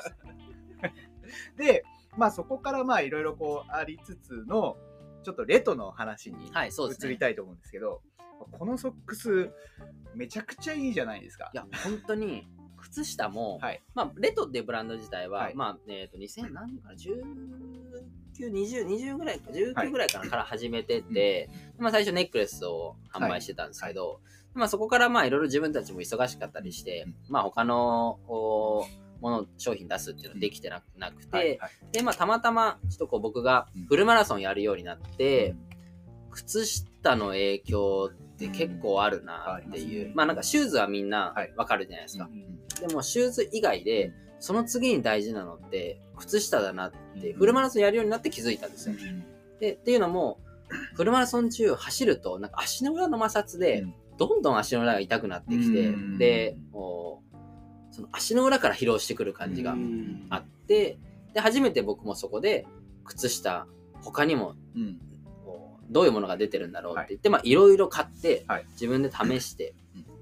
[0.00, 0.16] す
[1.56, 1.84] で、
[2.16, 4.76] まあそこからまあいろいろこうありつつの、
[5.22, 7.08] ちょっとレトの話にはい、そうですね。
[7.08, 8.02] 移りたいと思うんですけど、
[8.50, 9.50] このソックス、
[10.14, 11.56] めちゃくちゃいいじゃないですかい。
[11.56, 12.48] や、本当に、
[12.82, 13.82] 靴下も、はい。
[13.94, 15.54] まあ、レトっていうブランド自体は、はい。
[15.54, 24.20] まあ、えっ、と、2000何年かな、19、20、20ぐらいか、は19いぐらいかなから始めてて、まあ、最初ネックレスを販売してたんですけど、
[24.54, 31.70] まあ、そこからまあ、いろいろ自分たちも忙しかったりして、まあ、他の、こうもの、商品出すっていうのができてななくて、はいはい。
[31.92, 33.86] で、まあ、たまたま、ちょっとこう、僕がうん。
[33.86, 35.54] フルマラソンやるようになって、
[36.32, 38.10] 靴下の影響
[38.48, 40.08] って結構あるなっていう。
[40.08, 41.52] うんまあなんかシューズはみんなはい。
[41.56, 42.28] わかるじゃないですか。
[42.32, 48.96] うんでもシューズ以外で、その次に大事なのって靴下だなって、うんフルマラソンやるようになって気づいたんですよ。
[49.60, 50.40] で、っていうのも、
[50.94, 60.98] フルマラソン中走ると、なんか足の裏の摩擦でうん、どんどん足の裏が痛くなってきて、うんで、こうその足の裏から疲労してくる感じがうんあって、
[61.34, 62.66] で、初めて僕もそこで、
[63.04, 63.66] 靴下、
[64.02, 64.56] 他にも
[65.92, 68.66] どういうものが出てるんだろうって言って、まあいろいろ買って、はい。
[68.72, 69.74] 自分で試して、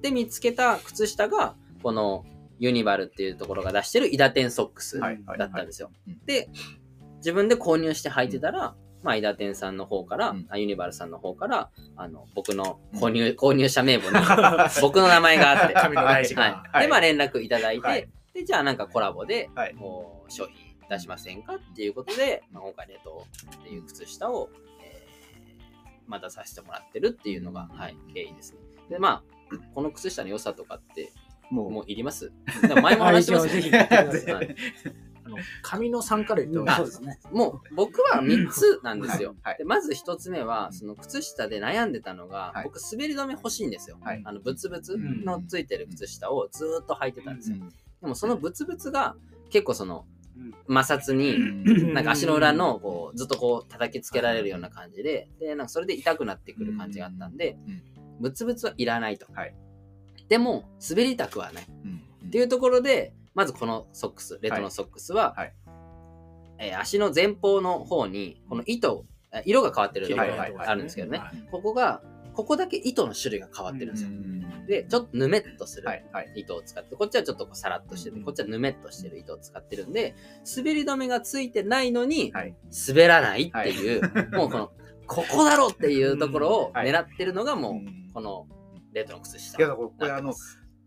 [0.02, 2.24] で見つけた靴下がこの
[2.58, 5.36] ユニバルっていうところが出してるイダテンソックスだはいはい。
[5.36, 5.90] ったんですよ。
[6.06, 6.18] うん。
[6.26, 6.48] で
[7.18, 10.46] 自分で購入して履いてたら、まあイダテンさんの方から、うん。
[10.48, 14.16] あユニバルさんの方からあの僕の購入、 購入者名簿に
[14.80, 16.82] 僕の名前があって、はい。
[16.82, 18.08] でまあ連絡いただいて、はい。
[18.34, 19.74] でじゃあなんかコラボではい。
[19.74, 23.24] こう商品出しませんかっていうことで、まあ、今回レト
[23.60, 24.50] っていう靴下を、
[26.02, 28.58] えーまたさせてもらってるっていうのが、はい、経緯ですね。
[28.88, 31.12] で、まあ、 この靴下の良さとかって、
[31.50, 31.70] もう。
[31.70, 32.32] もういります？
[32.82, 33.56] 前も話してますはい。
[33.56, 33.88] ぜひね。
[33.90, 34.56] はい。
[35.24, 36.64] あの紙の3から言ってうん。
[36.66, 37.18] もそうですね。
[37.30, 39.30] もう僕は3つなんですよ。
[39.30, 39.58] はいはい。
[39.58, 42.64] でまず1つ目は、その靴下で悩んでたのが、はい。
[42.64, 43.98] 僕滑り止め欲しいんですよ。
[44.00, 44.22] はい。
[44.24, 47.56] あのブツブツのついてる靴下をずーっと履いてたんですよ。
[47.60, 47.68] うん
[48.00, 49.14] でもそのブツブツが
[49.50, 50.19] 結構そのうん
[50.68, 51.94] 摩擦に、うん。
[51.94, 57.82] なんか足の裏のこうずっとこう叩きつけられるような感じで、で、なんかそれで痛くなってくる感じがあったんでうん、
[58.20, 59.26] ブツブツはいらないと。
[59.32, 59.54] はい。
[60.28, 61.66] でも、滑りたくはない。
[61.84, 62.02] うん。
[62.28, 65.54] っていうところで、まずこのソックス、レトのソックスは、はい。
[66.58, 71.48] えー足の前方の方に、この糸、え色が変わってるところがあるんですけどね、はい。
[71.50, 72.02] ここが、
[72.40, 74.08] ここだけ糸の種類が変わってるんですよ。
[74.08, 74.66] うん。
[74.66, 76.32] で、ちょっとぬめっとするはいはい。
[76.36, 78.24] 糸を使って、こっちはちょっとこうさらっとしてて、うん。
[78.24, 80.14] こっちはぬめっとしてる糸を使ってるんで、
[80.56, 82.54] 滑り止めがついてないのに、はい。
[82.88, 84.00] 滑らないっていう、
[84.34, 84.72] もうこの、
[85.06, 86.88] ここだろっていうところをはい。
[86.88, 88.10] 狙ってるのがもう、うん。
[88.14, 88.46] この
[88.94, 89.58] レトの靴下。
[89.58, 90.32] いやこれあの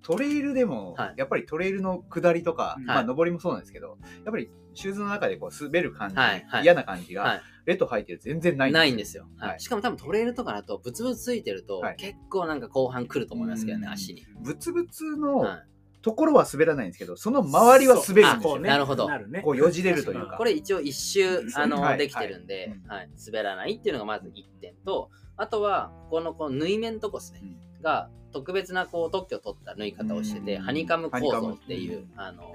[0.02, 1.14] トレイルでも、はい。
[1.18, 2.86] やっぱりトレイルの下りとか、うん。
[2.86, 6.64] まあ上りもそうなんですけど、やっぱりシューズの中でこう滑る感じ、はいはい。
[6.64, 7.42] 嫌な感じが、はい。
[7.66, 9.50] レッド履いてると全然ないないんですよ、はい。
[9.52, 9.60] はい。
[9.60, 11.96] しかも多分トレイルとかだとブツブツついてると、はい。
[11.96, 13.94] 結構なんか後半来ると思いますけどね、うん。
[13.94, 14.26] 足に。
[14.42, 15.68] ブツブツのはい。
[16.04, 18.52] ところは滑らないんですけど、その周りは滑るんですよ。
[18.52, 18.58] そう。
[18.58, 19.08] あなるほど。
[19.08, 19.40] なるね。
[19.40, 20.36] こうよじれるというか。
[20.38, 23.10] これ一応一周あの、はいできてるんで、ははい。
[23.26, 27.40] 滑らないっていうのがまず1点とあとはこのこの縫い目のとこですね、
[27.82, 30.62] が特別なこう特許を取った縫い方をしてて、うん。
[30.64, 32.54] ハニカム構造っていうム、あの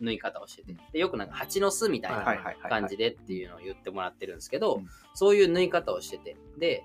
[0.00, 0.76] 縫い方をしてて。
[0.92, 4.88] でよくなんか蜂の巣みたいな感じでっていうのを言ってもらってるんですけど、うん。
[5.14, 6.36] そういう縫い方をしてて。
[6.58, 6.84] で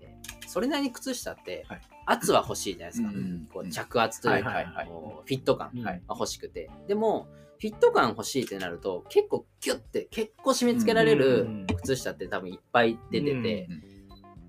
[0.00, 1.80] えーそれなりに靴下ってはい。
[2.06, 5.82] 圧は欲しいじゃないですか、うんこう着圧というか、こうフィット感うん。
[5.82, 6.70] が欲しくて。
[6.86, 13.93] でもフィット感欲しいってなると結構キュッて結構締め付けられうるん靴下って多分いっぱい出てて、うん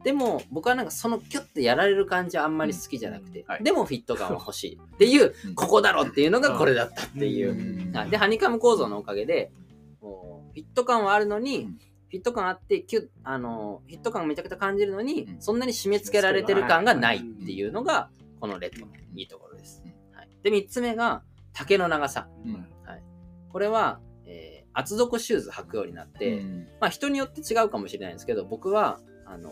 [0.06, 3.64] でも僕はなんかそのキュッてやられる感じはあんまり好きじゃなくて、うんはい。
[3.64, 4.80] でもフィット感は欲しい。
[4.80, 9.52] っていううんここだろっていうのがこれだったっていう、でハニカム構造のおかげで
[10.00, 11.80] フィット感はあるのに、うん。
[12.08, 15.42] フィット感あってキュッあのフィット感がめちゃくちゃ感じるのに、うん。
[15.42, 20.16] そんなに締め付けられてる感がないっていうのがこのレッドのいいところです、うん。
[20.16, 22.28] はい、で3つ目が丈の長さ。
[22.46, 22.54] うん。
[22.84, 23.04] はい、
[23.50, 26.68] これは、えー厚底シューズ履くようになって、うん。
[26.82, 29.50] まあ、人によって違うかもしれないんですけど僕はあの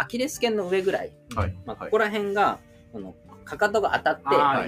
[0.00, 1.54] アキレス腱の上ぐらい、はい。
[1.66, 1.90] まあ、はい。
[1.90, 2.58] ここら辺が、
[2.90, 4.60] このかかとが当たってあ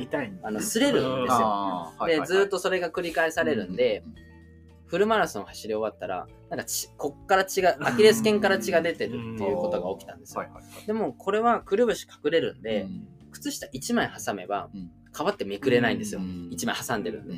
[0.43, 1.93] あ、の擦れるんですよ。
[2.07, 4.03] でずっとそれが繰り返されるんで、
[4.87, 10.45] フルマラソン走り終わったらなんかちこっから血がアキレス腱から血が出てるっていうことが起きたんですよ。
[10.87, 13.09] でもこれはくるぶし隠れるんで、うん。
[13.31, 14.91] 靴下1枚挟めばうん。
[15.15, 16.21] 皮ってめくれないんですよ。
[16.21, 17.37] うん1枚挟んでるんで。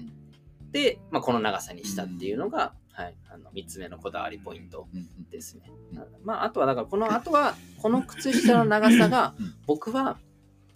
[0.74, 5.70] うんで、まあ、この長さにしたっていうのが、はい、あの3つ目のこだわりポイントうんですね。
[5.92, 6.04] うん。
[6.24, 9.54] まあ、あとはだからこの後はこの靴下の長さがうん。
[9.66, 10.18] 僕は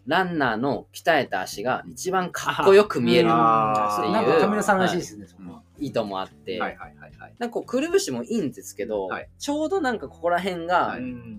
[0.07, 7.35] ランナーの鍛えた足が一番かっこよく見えるっていうさんらしいですね、そこは意図もあって、はいはいはいはい。
[7.39, 9.29] なんかこうくるぶしもいいんですけど、はい。
[9.39, 10.99] ちょうどなんかここら辺が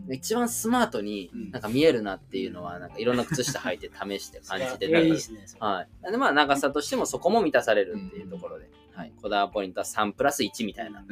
[0.10, 1.52] 一番スマートにうん。
[1.52, 5.46] なんか見えるなっていうのはなんかいろんな靴下履いて試して感じてえーいいたですね。
[5.60, 6.12] はい。
[6.12, 9.14] でまあ長さとしてもそこも満たされるっていうところで、はい。
[9.22, 11.04] こだわりポイントは3プラス1みたいな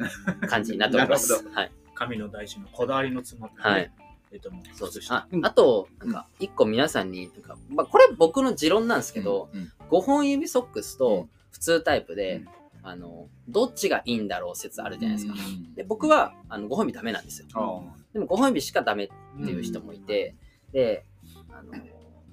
[0.48, 1.44] 感じになっております。
[1.44, 1.72] なはい。
[1.94, 3.90] 神の大師のこだわりの詰まった、はい。
[4.30, 9.72] えっともう、そうあ、あと、なんか、一個皆さんに、なんか、まあ、これ僕の持論なんですけど、うん。
[9.90, 10.98] 5本指ソックスうん。
[10.98, 12.48] と普通タイプで、うん
[12.88, 15.34] あの、どっちがいいんだろう説あるじゃないですか。
[15.34, 15.74] うん。
[15.74, 17.48] で、僕は、あの、5本指ダメなんですよ。
[17.54, 19.08] あでも5本指しかダメっ
[19.44, 20.34] ていう人もいて、
[20.72, 21.04] で、
[21.50, 21.72] あの、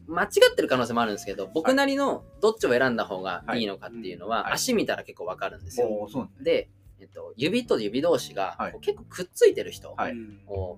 [0.08, 4.54] 間違ってる可能性もあるんですけど、僕なりのどっちを選んだ方がいいのかっていうのは、はい。
[4.54, 6.10] 足見たら結構わかるんですよ。
[6.42, 9.94] でえっと、指と指同士が結構くっついてる人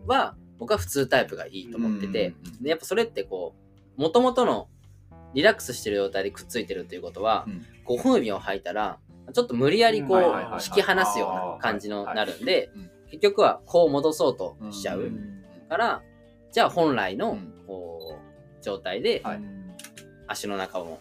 [0.07, 3.53] は僕は普通タイプがいいと思ってて、でやっぱそれってこ
[3.97, 4.67] う、もともとの
[5.33, 7.65] リラックスしてる状態でくっついてるということは、うん。
[7.85, 8.99] 5本指を履いたら、
[9.33, 10.65] ちょっと無理やりこう、はいはいはいはい。
[10.65, 12.15] 引き離すような感じのはい。
[12.15, 15.01] なるんでうん、結局はこう戻そうとしちゃう。
[15.01, 15.43] うん。
[15.69, 16.01] から、
[16.51, 17.53] じゃあ本来のうん。
[17.67, 19.41] こう状態ではい。
[20.27, 20.99] 足の中も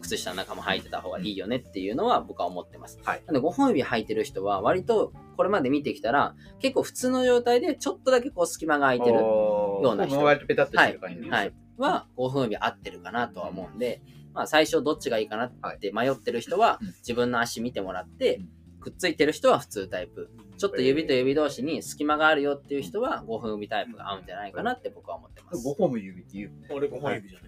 [0.00, 2.98] 靴下の中も履いてた方がいいよねっていうのは僕は思ってます。
[3.02, 3.22] はい。
[3.26, 10.16] なので5本指履いてる人は割とこれまで見てきたら結構普通の状態でちょっとだけこう隙間が空いてるような人。
[10.16, 11.30] も割とペタッとしてる感じです。
[11.30, 14.00] はい、は5本指合ってるかなとは思うんで、
[14.38, 16.86] まあ、最初どっちがいいかなって迷ってる人はうん。
[16.98, 18.48] 自分の足見てもらってうん。
[18.80, 20.30] くっついてる人は普通タイプ。
[20.56, 25.68] ちょっと指と指同士に隙間があるよっていう人は5本指タイプが合うんじゃないかなって僕は思ってます。
[25.68, 25.74] 5。
[25.74, 27.47] 本指っていう俺5本指じゃな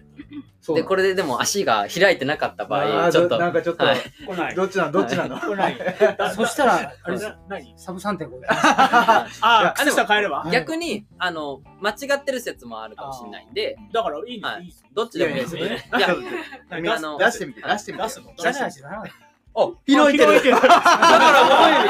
[0.75, 3.39] でこれででも足が開いてなかった場合ちょっと。
[3.39, 3.97] なんかちょっとはい。
[4.27, 4.55] 来ない。
[4.55, 5.39] どっちなのどっちなの？
[5.39, 5.77] 来ない。
[6.35, 7.19] そしたら、あれ
[7.49, 7.73] 何？
[7.77, 8.47] サブ3.5で。
[8.49, 10.47] ああ、靴下変えれば？
[10.51, 13.75] 逆にあの間違ってる説もあるかもしれないんで。
[13.91, 14.73] だからいいんですはい。
[14.93, 15.57] どっちでもいいです。
[15.57, 15.89] よね。
[15.93, 18.59] いいややいやあの出してみて出してみて出すの出してみて。
[18.59, 19.11] 話ならない。
[19.53, 20.27] お開いてる。
[20.27, 20.55] 開いてる。
[20.55, 21.89] だから5本指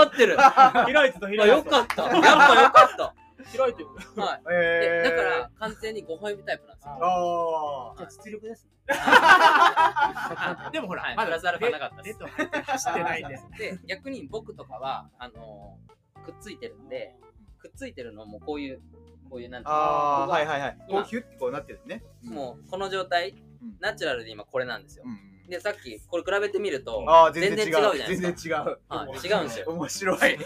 [0.00, 0.36] 合ってる。
[0.36, 1.42] 開いてた開いてた。
[1.42, 2.02] あよかった。
[2.02, 3.14] やっぱよかった
[3.58, 3.88] 開いてる。
[4.16, 4.42] はい。
[4.52, 5.10] えー。
[5.10, 6.92] でだから完全に5本指タイプなんですよ。
[7.00, 8.70] あじゃあ実力ですね。
[10.72, 12.18] でもほらはいまだプラスアルファなかったです。
[12.24, 13.38] 走ってないんで。
[13.58, 15.90] で、逆に僕とかは、あのー
[16.22, 17.16] くっついてるんで、
[17.58, 18.82] くっついてるのもこういう、
[19.30, 20.76] こういうなんていうのあーここがはいはいはい。
[20.78, 22.04] こ今うヒュッてこうなってるね。
[22.22, 25.04] もうこの状態、うんナチュラルで今これなんですよ。
[25.06, 25.08] う。
[25.10, 25.48] ん。
[25.48, 27.72] で、さっきこれ比べてみると、ああ全然違う。
[27.72, 28.64] 全然違うじゃない全ですか。
[28.64, 28.78] 然違う。
[28.88, 29.70] はい、違うんですよ。
[29.70, 30.18] 面白い。
[30.18, 30.38] はい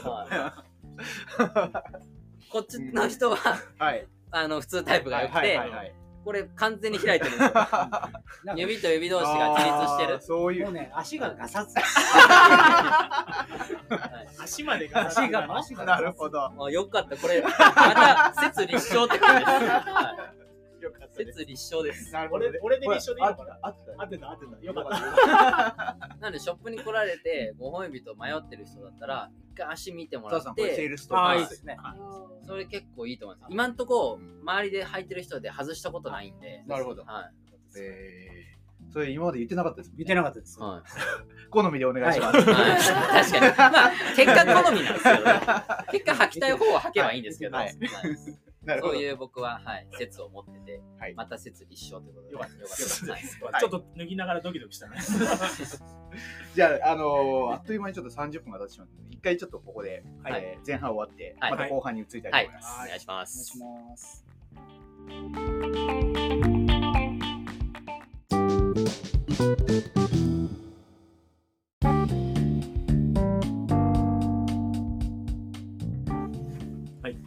[2.54, 3.36] こっちの人は、
[3.80, 4.06] はい。
[4.30, 5.92] あの、普通タイプが良くはいて、はいはい。
[6.24, 7.50] これ完全に開いてるんですよ。
[7.52, 8.12] なんか
[8.54, 10.22] 指と指同士が自立してる。
[10.22, 10.66] そういう。
[10.66, 11.76] もうね、足がガサツ。
[11.76, 13.46] は
[13.90, 14.28] い。
[14.40, 16.44] 足までが足が、足がなるほど。
[16.64, 19.52] あよかった、これ、また説立証って感じで
[21.16, 21.32] す。
[21.32, 22.12] 説立証です。
[22.12, 22.60] なるほどね。
[22.62, 23.58] 俺俺で立証でいいのかな？
[23.62, 24.64] あったあった合ってた合ってた。
[24.64, 25.96] よかった。
[26.22, 31.40] なので、ショップに来られて、5本指と迷ってる人だったら、一回足見てもらっそうそうこれセーて、ルスとあーい。
[31.42, 31.76] いかですね。
[32.46, 33.52] それ結構いいと思います。
[33.52, 37.04] 今んとこ、周りで履いてる人で外したことないんで、なるほど。
[37.04, 37.30] は
[37.76, 38.92] えー。
[38.92, 40.58] それ今まで言ってなかったです言ってなかったです。
[40.58, 40.62] い。
[40.62, 40.82] は
[41.50, 42.38] 好みでお願いします。
[42.38, 42.42] い。
[42.42, 43.72] はい、確かに。
[43.72, 45.40] まあ、結果好みなんですけどね。
[45.90, 47.66] 結果履きたい方を履けばいいんですけど、はい。
[47.66, 47.76] はい
[48.64, 48.94] なるほど。
[48.94, 51.14] そういう僕は、はい、説を持ってて、はい。
[51.14, 52.54] また説立証ということで、よかった。
[52.56, 52.76] よかった。
[52.76, 53.04] です。
[53.10, 53.20] はい。
[53.52, 53.60] はい。
[53.60, 54.96] ちょっと脱ぎながらドキドキしたね。
[56.54, 60.42] じゃあ、あのーあっという間にちょっと30分が経ってしまったので、一回ちょっとここで、はい。
[60.42, 61.50] えー前半終わって、はい。
[61.52, 62.56] また後半に移りたいとはい思い。
[62.56, 63.58] ます。、お願いしまお願いすし。
[63.58, 64.24] ます。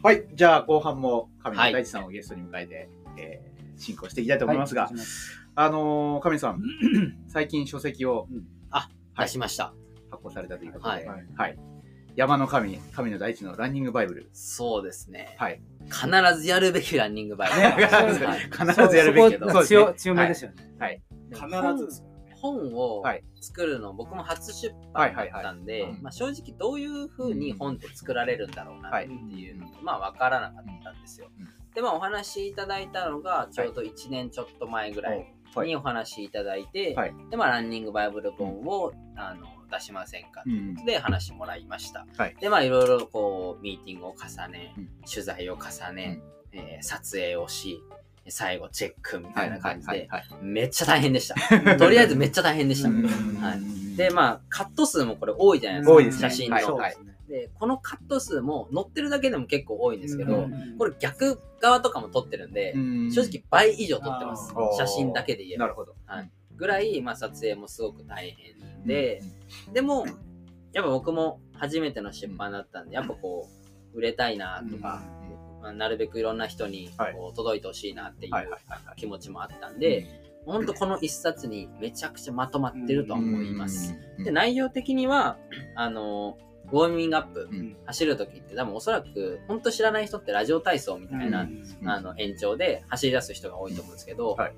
[0.02, 4.92] はい、じゃあ後半も上はい野大地さんをゲストに迎えて、えー進行していきたいと思いますが、はい
[5.54, 6.62] あのー上野さん、
[7.28, 8.26] 最近書籍を
[8.70, 9.72] あ、はい出しました。
[10.10, 11.58] 発行されたということで、はいはい
[12.16, 14.28] 山の神、神の大地のランニングバイブル。
[14.32, 15.36] そうですね。
[15.38, 15.60] はい。
[15.84, 16.08] 必
[16.40, 17.62] ずやるべきランニングバイブル。
[17.62, 19.48] ねはい必ずやるべきけど。
[19.48, 21.02] そこ強強めですよね。
[21.32, 22.07] 必ずですよね。
[22.40, 23.24] 本をはい。
[23.40, 31.28] 作るの、僕も初出版だったんでまあ正直どういうふうに本って作られるんだろうなっていうのが、まあ分からなかったんですよ。
[31.38, 31.48] うん。
[31.74, 35.68] でまあお話しいただいたのがちょうど1年ちょっと前ぐらいはい。
[35.68, 37.14] にお話しいただいて、はい。
[37.30, 42.06] でまあランニングバイブル本をあの出しませんかということで話もらいました。
[42.16, 42.36] はい。
[42.40, 44.88] でまあいろいろこうミーティングを重ね、うん。
[45.08, 46.20] 取材を重ね、
[46.52, 47.80] えー撮影をし
[48.30, 50.24] 最後チェックみたいな感じで、はい。
[50.42, 51.34] めっちゃ大変でした。
[51.76, 52.88] とりあえずめっちゃ大変でした。
[52.88, 53.04] うん
[53.40, 55.94] はいで、まあ、カット数もこれ多いじゃないですか。
[55.94, 56.96] 多いですね写真の、はい
[57.28, 62.72] でこのカット数も載ってるだけでも結構多いんですけど、うんこれ逆側とかも撮ってるんで、
[63.12, 64.54] 正直倍以上撮ってます。
[64.78, 65.64] 写真だけで言えば。
[65.64, 65.94] なるほど。
[66.56, 69.22] ぐらい、まあ、撮影もすごく大変で、
[69.72, 70.06] でも、
[70.72, 73.48] やっぱ僕も初めての出版だったんで、やっぱこ
[73.94, 75.02] う、売れたいなとか、まあ、
[75.72, 77.14] なるべくいろんな人にはい。
[77.14, 78.32] こう届いてほしいなっていう
[78.96, 80.06] 気持ちもあったんで、
[80.46, 83.94] 本当この一冊にめちゃくちゃまとまってるとは思います。。
[84.18, 85.36] で、内容的には、
[85.74, 86.38] あの、
[86.72, 87.76] ウォーミングアップ、うん。
[87.86, 91.44] 走るときって多分おそらく、本当知らない人ってラジオ体操みたいな、う
[91.84, 91.88] ん。
[91.88, 94.54] あの、延長で走り出す人が多いと思うんですけど、はい。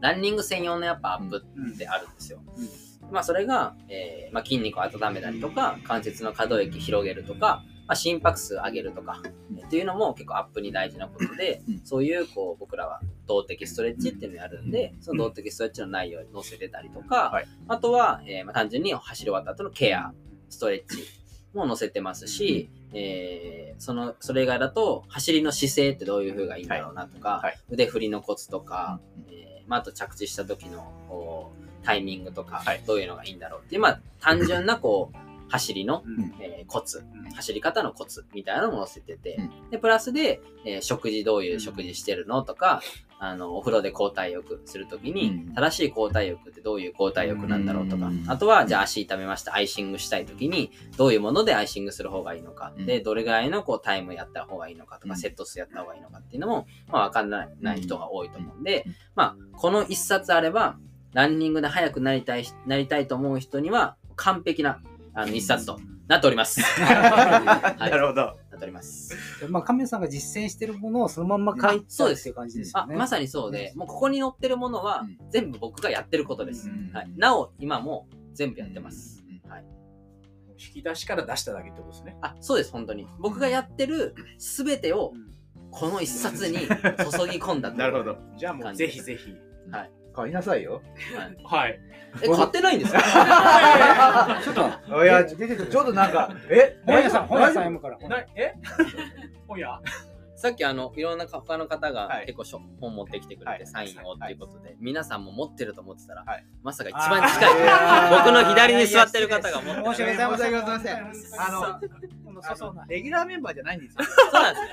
[0.00, 2.42] ランニング専用のやっぱアップってあるんですよ。
[3.10, 9.20] まあそれが、えーまあ、筋肉を温めたりとか、関節の可動域広げるとか、まあ、心拍数上げるとか、
[9.66, 11.80] っていうのも結構アップに大事なことで、うん。
[11.84, 17.48] そういうこう僕らは動的ストレッチっていうのをやるんで、その動的ストレッチの内容を載せてたりとか、はい。
[17.68, 20.12] あとは、えーまあ、単純に走り終わった後のケア、
[20.48, 21.04] ストレッチ
[21.54, 27.58] も載せてますし、えーそのそれ以外だと走りの姿勢ってどういう風がいいんだろうなとか、はい。
[27.70, 31.50] 腕振りのコツとか、えーまあ、あと着地した時の
[31.82, 32.82] タイミングとか、はい。
[32.86, 35.16] どういうのがいいんだろうっていう、まあ、単純なこう
[35.52, 36.34] 走りの、ん。
[36.40, 37.04] えーコツ。
[37.14, 37.30] うん。
[37.32, 39.70] 走り方のコツみたいなのも載せてて、うん。
[39.70, 42.80] でプラスで、えー食事どういう食事してるのとか、
[43.18, 45.54] あのお風呂で交代浴するときに、うん。
[45.54, 48.24] 正しい交代浴ってどういう交代浴なんだろうとか、うん。
[48.26, 49.54] あとはじゃあ足痛めました。
[49.54, 52.86] アイシングしたいときにどういうものでアイシングする方がいいのか、うん。
[52.86, 55.16] でどれぐらいのこうタイムやった方がいいのかとか、うん。
[55.18, 58.94] セット数やった方がいいのかっていうのも、まあ、分かんないない人が多いと思うんで、うん。
[59.14, 60.78] まあ、この一冊あれば
[61.12, 64.80] ランニングで速くなりたいしなりたいと思う人には完璧な
[65.14, 66.60] あの一冊となっております。
[66.80, 68.22] なるほど。
[68.22, 69.16] なっております。
[69.48, 72.94] まあ、亀さんが実践してるものをそのまんま書いそうですたっていう感じですよね。
[72.94, 76.68] あまさにそうで、もうここに載ってるものはうん全部僕がやってることです。
[76.68, 79.22] うんはい、なお、今も全部やってます。
[80.62, 82.16] 引き出しから出しただけってことですね。
[82.20, 83.08] あそうです、本当に。
[83.18, 85.12] 僕がやってるすべてを
[85.70, 86.68] この一冊に注ぎ
[87.38, 88.18] 込んだなるほど。
[88.36, 89.34] じゃあもうぜひぜひ。
[90.14, 90.82] 買いなさいよ。
[91.44, 91.80] はい、はい。
[92.22, 93.00] え、買ってないんですか？
[94.44, 95.24] ちょっと、いや。
[95.24, 96.76] ちょっとなんか、え？
[96.84, 97.98] 本屋さん、本屋さん読むから。
[98.08, 98.54] なえ？
[99.48, 99.80] 本屋？
[100.42, 107.52] さっきあのいろんな他の方がはい結構しょ本持ってきてくれはいてサインをっていうことで、皆さんも持ってると思ってたら、はいまさか一番近い
[108.10, 110.96] 僕の左に座ってる方が持ってる申し訳ございません。
[110.96, 111.80] あの
[112.24, 112.84] この粗相な。
[112.88, 113.98] レギュラーメンバーじゃないんですよ。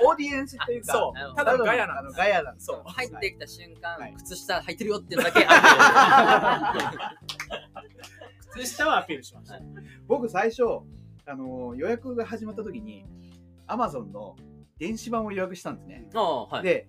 [0.08, 1.12] オーディエンスっていうか。
[1.36, 2.16] ただのガヤあのなんです。
[2.16, 2.66] ガヤなんです。
[2.66, 6.74] そう入ってきた瞬間、はい靴下履いてるよっていうのだけあ
[8.54, 9.60] 靴下はアピールしました。
[10.08, 10.62] 僕最初、
[11.26, 13.04] あの予約が始まった時に、
[13.68, 14.34] アマゾンの
[14.80, 16.08] 電子版を予約したんですね。
[16.12, 16.62] はい。
[16.64, 16.88] で、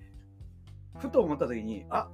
[0.98, 2.10] ふと思った時に、あ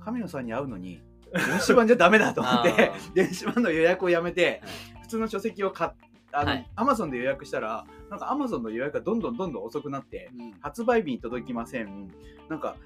[0.00, 1.00] 神野さんに会うのに、
[1.32, 5.02] 電子版じゃダメだと思って あ、電子版の予約をやめて、はい。
[5.02, 5.90] 普通の書籍を買っ
[6.32, 6.70] あの、はい。
[6.76, 12.10] アマゾンで予約したら、なんかアマゾンの予約がどんどんどんどん遅くなって、発売日に届きません。
[12.48, 12.76] なんか、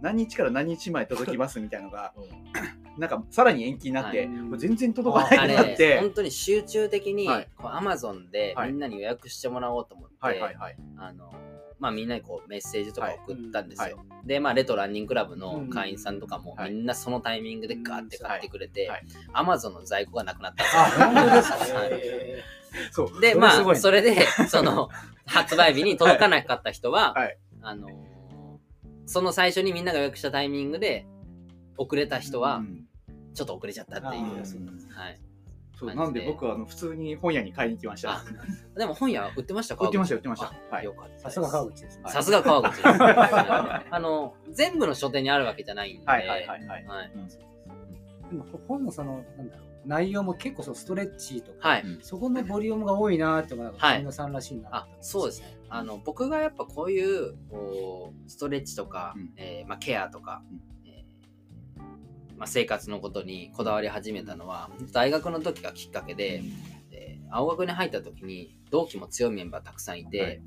[0.00, 2.12] 何日から何日前届きますみたいなのが、
[2.98, 4.28] なんかさらに延期になって、はい。
[4.28, 7.48] もう全然届かないなって、本当に集中的に、はい。
[7.56, 8.72] こう Amazon ではい。
[8.72, 10.76] みんなに予約してもらおうと思って、はいはいはい。
[10.96, 11.32] あの
[11.82, 13.96] まあ、みんなにこうメッセージとか送ったんですよ。
[13.96, 14.26] はい。
[14.28, 16.70] で、まあ、レトランニングクラブの会員さんとかもはい。
[16.70, 19.02] みんなそのタイミングでガーって買ってくれて、はい。
[19.34, 21.14] Amazon の在庫がなくなったんですあ、本
[23.10, 24.90] 当でまあ、それで、その、
[25.26, 27.38] 発売日に届かなかった人は、はい。
[27.62, 28.12] あのー
[29.04, 31.06] その最初にみんなが予約したタイミングで、
[31.76, 32.86] 遅れた人はう、ん。
[33.34, 34.36] ちょっと遅れちゃったっていう。
[34.94, 35.20] はい。
[35.88, 38.12] そうなんで僕はあの普通に本屋に買いに行きました。
[38.16, 38.22] あ。
[38.76, 39.76] でも本屋売ってました？
[39.76, 40.46] か 売ってました売ってました。
[40.70, 40.84] あはい。
[40.84, 41.18] よかった。
[41.18, 42.04] さすが川口ですね。
[42.10, 46.84] さすが川口 あの、全部の書店にあるわけじゃないんで、はいはいはいはい。
[46.86, 47.12] はい。
[48.30, 51.84] でも本のその、なんだろう、内容も結構そうストレッチとか、はい。
[52.02, 53.94] そこのボリュームが多いなーって思うのが、はい。
[53.94, 55.58] 神野さんらしいなあそうですね。
[55.68, 59.32] あの僕がやっぱこういうこうストレッチとか、うん。
[59.36, 60.60] えーまあ、ケアとか、うん。
[60.81, 60.81] えー
[62.42, 66.42] まあ、生活のことにこだわり始めたのは大学の時がきっかけで、
[66.90, 70.42] で青学に入った時に同期も強いメンバーたくさんいて、はい。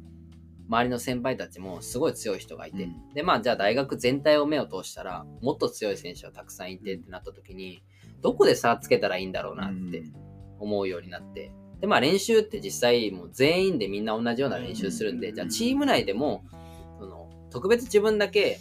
[0.68, 3.14] 周りの先輩たちもすごい強い人がいて、うん。
[3.14, 7.82] でまあじゃあ大学全体を目を通したらもっと強い選手はたくさんいてってなった時に
[8.22, 10.04] どこで差つけたらいいんだろうなって
[10.60, 15.36] 思うようになってでまあ練習って実際もう全員でみんな同じような練習するんで、うん。
[15.36, 16.44] じゃあチーム内でも
[17.00, 18.60] その特別自分だけ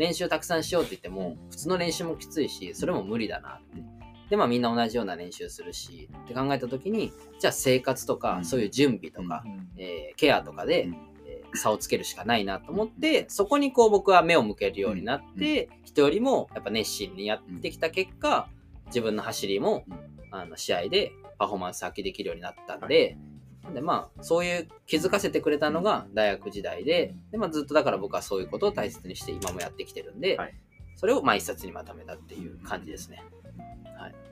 [0.00, 3.82] 練習たくさんしようって言っても普通の練習もきついしそれも無理だなって。
[4.30, 8.44] でまあみんな同じような練習するしって考えた時にじゃあ生活とか、うん。
[8.46, 9.44] そういう準備とか、
[9.76, 10.94] えーケアとかで、うん。
[11.26, 18.48] えー差をつけるしかないなと思ってそこにこう僕は目を向けるようになって、人よりもやっぱ熱心にやってきた結果
[18.86, 20.34] 自分の走りも、うん。
[20.34, 23.18] あの試合でパフォーマンス発揮できるようになったんで、
[23.64, 30.54] なんでまあそういう気づかせてくれたのが大学時代でで、まあ、ずっとだから僕はそういうことを大切にして今もやってきてるんで、はい。
[30.96, 33.22] それをまあ一冊にまとめたっていう感じですね。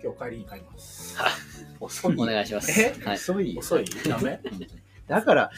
[0.02, 1.16] 今日帰りに帰ります。
[1.80, 2.14] 遅い。
[2.16, 2.80] お願いします。
[2.80, 2.94] え？
[3.04, 3.56] はい、遅い？
[3.58, 3.84] 遅い？
[4.08, 4.40] ダメ？
[5.08, 5.50] だから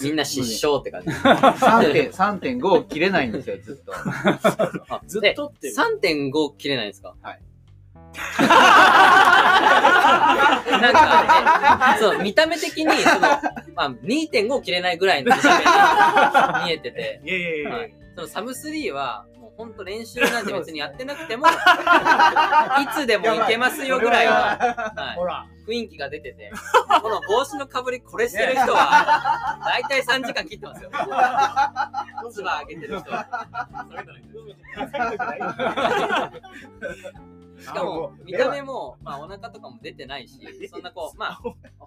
[0.00, 1.08] みんな失笑って感じ。
[1.08, 3.92] 3.5 3.5 切れないんですよずっと。
[3.94, 7.14] あずっとってで3.5切れないですか？
[7.20, 7.40] はい。
[10.80, 15.34] なんか、ね、そう、見た目的に、その、まあ、2.5切れないぐらいの
[16.64, 21.50] 見えてて、いやいやいやはい、そのサブ3は、もう本当練習なんて別にやってなくても、 い
[22.94, 24.58] つでもいけますよぐらいは、
[24.96, 25.52] はい。
[25.64, 26.50] 雰囲気が出てて、
[27.00, 30.90] この帽子のかぶりこれしてる人は、大体3時間切ってますよ。
[32.32, 33.28] つば上げてる人は。
[37.62, 41.40] しかも、見た目も、まあ、お腹とかも出てないし、そんなこう、 まあ、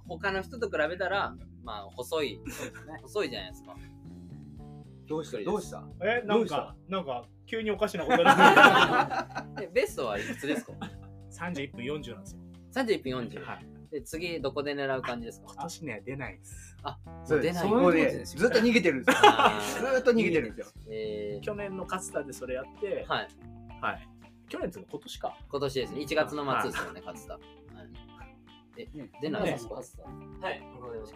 [0.07, 2.39] 他の人と比べたら、まあ、細い、
[3.03, 3.75] 細いじゃないですか。
[5.07, 5.37] どうした？
[5.43, 5.83] どうした？
[6.01, 10.73] え、なんかなんか、なんか、急におかしなことになでベストはいくつですか
[11.31, 12.39] ？31分40なんですよ。
[12.73, 13.43] ?31 分40。
[13.45, 13.65] はい。
[13.91, 15.47] で、次、どこで狙う感じですか？
[15.53, 16.75] 今年ね、出ないです。
[17.23, 23.27] そう出ないそこでずっと逃げてるんですよあーずっと逃げてるんですよえ去年の勝田でそれやってー、、はい。
[23.81, 24.07] はい。
[24.49, 25.37] 去年ってい今年か。
[25.49, 25.99] 今年ですね。
[26.01, 27.33] 1月の末ですよね、勝田。
[27.33, 27.43] はい、
[28.77, 28.87] え、
[29.21, 29.43] 出ない？
[29.45, 29.81] ですかは
[30.51, 30.63] い。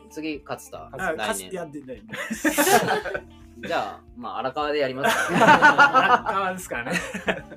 [0.10, 0.90] 次、勝田。
[0.92, 1.52] あ来年。
[1.54, 2.04] や、出ない。
[3.62, 5.36] じゃあ、まあ、荒川でやりますか、
[6.28, 7.00] 荒川ですからね。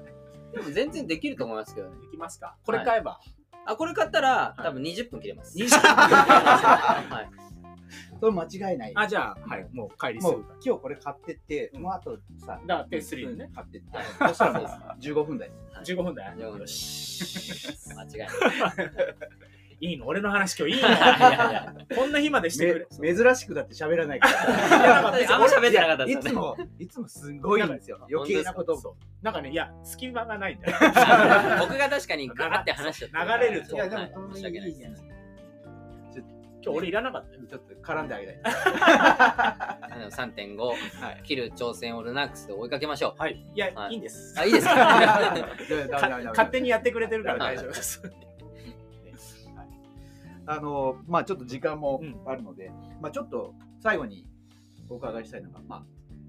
[0.52, 1.96] でも全然できると思いますけどね。
[2.08, 2.56] いきますか？
[2.64, 3.20] これ買えば。
[3.64, 5.56] あ、これ買ったら、い多分20分切れます。
[5.56, 7.51] 20分はい。
[8.22, 12.54] それ間違いないあ、じゃあ、はい、もう帰りすもうるか今日これ買ってってうんもうあとさら。
[12.54, 13.50] だから、ペース3ね。
[13.52, 14.66] 買ってってはいそしたらもう
[15.00, 15.50] 15分台
[15.84, 16.32] 15分だよ。
[16.38, 17.90] 15分よし。
[17.96, 18.28] 間違いない。
[19.88, 20.06] いいの？
[20.06, 21.96] 俺の話今日いいの？
[21.96, 22.86] こんな日までしてくれ。
[23.00, 30.76] め珍しくだって喋らないから あんま喋ってなかったいつもいつもすごいんですよ余計なことなんかね、いや、隙間がないんだよ。
[31.58, 33.36] 僕が確かにガーって話しちゃった。
[33.38, 35.11] 流れるといや、でもはい、いいじゃない。
[36.64, 37.40] 今日俺いらなかったよ。
[37.48, 43.20] ちょっと絡んであげたい あでも3.5はい切る挑戦をルナックスで追いかけましょう。
[43.20, 43.44] はい。
[43.54, 44.34] いや、はいいいんです。
[44.38, 44.74] あ、いいですか？
[46.30, 48.02] 勝手にやってくれてるから大丈夫です。
[50.44, 54.26] あのまあちょっと時間もうんあるので、まあちょっと最後に
[54.88, 55.84] お伺いしたいのが、まあ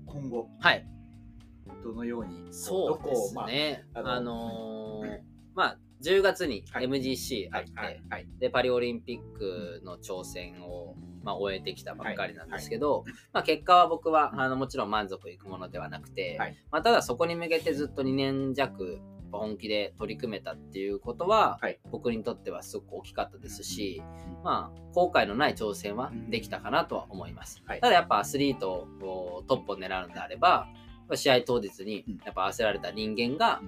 [0.05, 0.85] 今後はい。
[1.83, 3.85] どのようにそうですどこをね。
[3.93, 5.19] まああのあのー
[5.55, 6.85] まあ、10月にはい。
[6.85, 7.61] MGC あは
[8.19, 16.57] いって、で、パリオリンピックの挑戦を、まあ、終えてきたばっかりなんですけど、まあ、結果は僕は、あの、もちろん満足いくものではなくて、はい。
[16.71, 18.99] まあ、ただそこに向けてずっと2年弱、
[19.31, 21.79] 本気で取り組めたっていうことは、はい。
[21.89, 24.01] 僕にとってはすごく大きかったですし、
[24.43, 27.63] まあ、後悔のない挑戦はできたかなとは思います。
[27.65, 27.81] はい。
[27.81, 30.67] ただやっぱアスリートをトップを狙うんであれば、
[31.15, 32.17] 試合当日にうん。
[32.25, 33.61] やっぱ焦られた人間が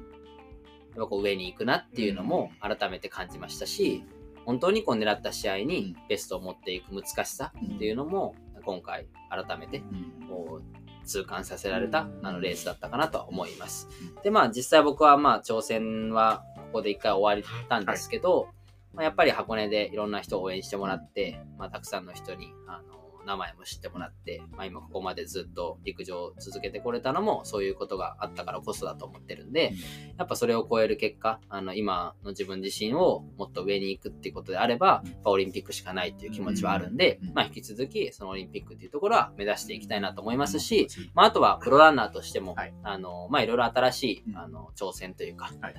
[0.95, 4.03] こう上に行くなっていうのも改めて感じましたし、
[4.45, 10.27] 本当にこう狙った試合にベストを持っていく難しさっていうのも今回改めてうん。
[10.27, 12.25] こう痛感させられたうん。
[12.25, 13.89] あのレースだったかなとは思います。
[14.23, 18.49] でまあ実際僕はまあ挑戦はここで一回終わったんですけど、
[18.93, 29.73] まあ、やっぱり箱根でいろんな人を応援してもらって、まあ、たくさんの人にあの名前も知ってもらって、まあ、今ここまでずっと陸上を続けてこれたのもそういうことがあったからこそだと思ってるんで、
[30.17, 37.33] やっぱそれを超える結果あの今の自分自身をもっと上に行くっていうことであれば、やっぱオリンピックしかないっていう気持ちはあるんで、うん。
[37.33, 42.73] まあ、引き続きそのオリンピックっていうところは目指していきたいなと思いますし、まあ、あとはプロランナーとしても、はい。
[42.83, 44.37] あのまあ、いろいろ新しい、うん。
[44.37, 45.75] あの挑戦というか、はい。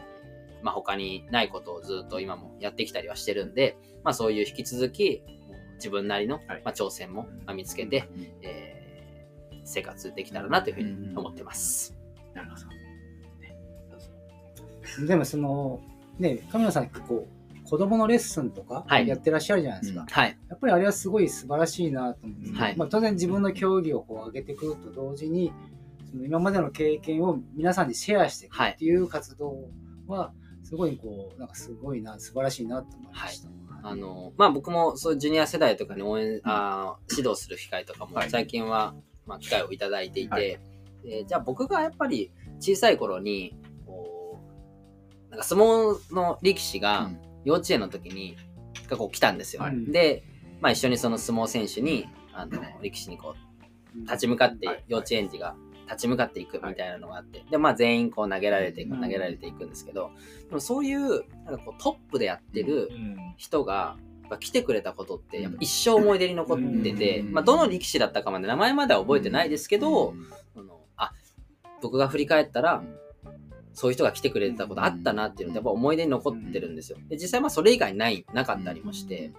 [0.62, 5.22] まあ、他にないことをずっと今もやってきたりはしてるんで、まあ、そういう引き続き
[5.77, 6.62] 自分なりの、はい。
[6.64, 8.09] まあ、挑戦もまあ見つけて、
[8.43, 8.77] えー
[9.66, 11.95] 生活できたらなというふうに思ってます。
[12.33, 12.57] なるほ
[15.01, 15.07] ど。
[15.07, 15.81] でもその、
[16.18, 17.27] ね、神野さん結構、
[17.64, 19.09] 子供のレッスンとかはい。
[19.09, 20.07] やってらっしゃるじゃないですか。
[20.09, 20.39] はい。
[20.49, 22.77] やっぱりあれはすごい素晴らしいなと思うんですけど、はい。
[22.77, 25.53] まあ、当然自分の競技をこう上げてくると同時に
[26.09, 29.68] その今までの経験を皆さんにシェアしていくはいっていう活動
[30.07, 33.49] はすごいこうなんかすごいな素晴らしいなと思いました。
[33.83, 38.31] あの、まあ僕もそうジュニア世代とかに応援、あー指導する機会とかもはい。
[38.31, 38.95] 最近は、
[39.27, 40.59] まあ機会をいただいていて、はい。
[41.05, 43.57] でじゃあ僕がやっぱり小さい頃に、
[43.87, 44.41] こ
[45.29, 47.20] う、なんか相撲の力士がうん。
[47.45, 48.37] 幼稚園の時に、
[48.89, 49.62] がこう来たんですよ。
[49.62, 49.85] はい。
[49.87, 50.24] で、
[50.61, 54.85] まあ一緒にその相撲選手に、あの、力士にこう、立ち向かってはい。
[54.89, 55.55] 幼稚園児が
[55.87, 59.01] 立ち向かっていくみたいなのがあって、でまあ全員こう投げられていくうん。
[59.01, 60.11] 投げられていくんですけど、
[60.49, 67.32] でもそういうなんかこうトップでやってるうん人がやっぱ来てくれたことってやっぱ一生思い出に残ってて、うん。
[67.32, 70.14] まあどの力士だったかまで名前までは覚えてないですけど、
[70.55, 71.12] そのあ
[71.82, 72.82] 僕が振り返ったら
[73.72, 76.99] そういう人が来てくれてたことあったなっていうのってやっぱ思い出に残ってるんですよ。
[77.09, 79.32] で実際まあそれ以外ないなかったりもして、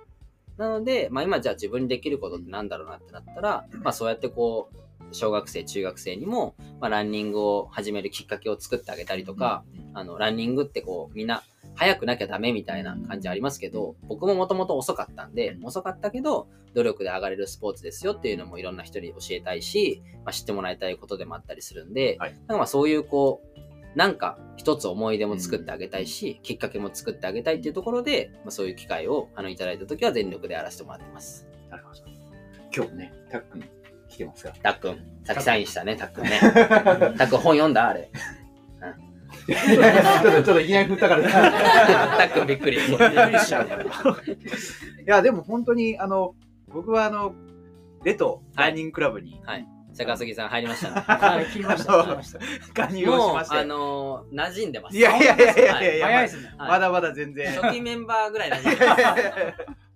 [0.57, 4.77] なので、まあ、今じゃあ自分にできることってなんだろうなってなったら、まあ、そうやってこう
[5.11, 11.43] 小学生中学生にも、まあ、ランニングを始めるきっかけを作ってあげたりとか、あのランニングってこうみんな
[11.75, 22.33] 早くなきゃダメみたいな感じありますけど僕ももともと遅かったんで遅かったけど努力で上がれるスポーツですよっていうのもいろんな人に教えたいし、まあ、知ってもらいたいことでもあったりするんで、はい。
[22.33, 31.47] なんかまあそういうこうなんか一つ思い出も作ってあげたいし、きっかけも作ってあげたいっていうところで、まあ、そういう機会をあのいただいた時は全力でやらせてもらってます。
[31.71, 32.01] なるほど。
[32.75, 33.63] 今日もね、たっくん
[34.17, 34.53] 来てますが。
[34.63, 36.39] たっくん、さっきサインしたね、たっくんね。
[37.17, 37.89] たっくん本読んだ？
[37.89, 38.09] あれ。
[39.47, 41.29] ちょっと、ちょっといきなり振ったから。
[42.17, 42.77] たっくんびっくり。
[42.77, 43.69] びっくりしちゃうい
[45.05, 46.35] や、でも本当に、あの、
[46.67, 47.33] 僕はあの、
[48.03, 49.65] レトランニングクラブにはい。
[49.93, 51.01] 坂杉さん入りましたね。
[51.07, 52.03] はい、切りました。
[52.03, 52.39] 切りました。
[52.73, 53.57] 加入をしもうまし、て。
[53.57, 54.97] あのー、馴染んでます。
[54.97, 56.53] いやいやいやいやいやいや、早いですね。
[56.57, 57.51] はいまだまだ全然。
[57.61, 59.03] 初期メンバーぐらい馴い染んでます。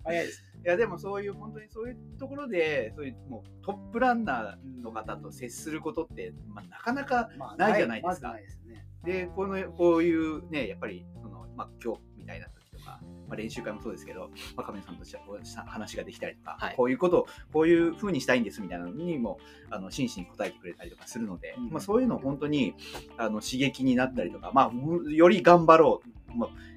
[0.03, 0.50] 早いです。
[0.63, 8.27] いやでもそういう本当にそういうところでそういうもうトップランナーの方と接することって、まあ、なかなかまあないじゃないですか。
[8.27, 8.85] まずないですね。
[9.03, 19.39] でこのこういうねやっぱりその、まあ、今日みたいな時とか、まあ、練習会もそうですけど、まあ、亀井さんとしてはこうした話ができたりとか、はいこういうことをこういうふうにしたいんですみたいなのにも
[19.71, 21.69] あの真摯に答えてくれたりとかするので、うん。
[21.71, 22.75] まあ、そういうの本当に
[23.17, 26.70] あの刺激になったりとか、まあ、より頑張ろう、まあ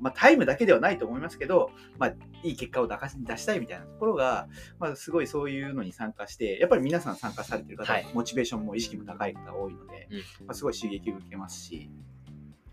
[0.00, 10.08] まあ、タイムだけではないと思いますけど、まあ、いい結果を出かし出したいみたいなところが、まあ、すごいそういうのに参加してやっぱり皆さん参加されてる方、はいモチベーションも意識も高い方が多いので、
[10.46, 11.90] まあ、すごい刺激を受けますし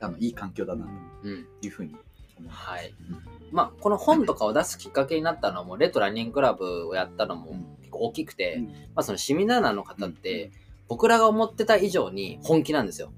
[0.01, 0.85] あのいい環境だな
[1.23, 1.47] うん。
[1.61, 1.95] というふうに
[2.37, 2.59] 思います。
[2.59, 2.93] はい。
[3.51, 10.51] まあ、この本とかを出すきっかけになったのも、レッドランニングクラブをやったのも結構大きくて、うんまあ、そのシミナーナーの方って、
[10.87, 13.13] 僕らが思ってた以上に本気なんですよ。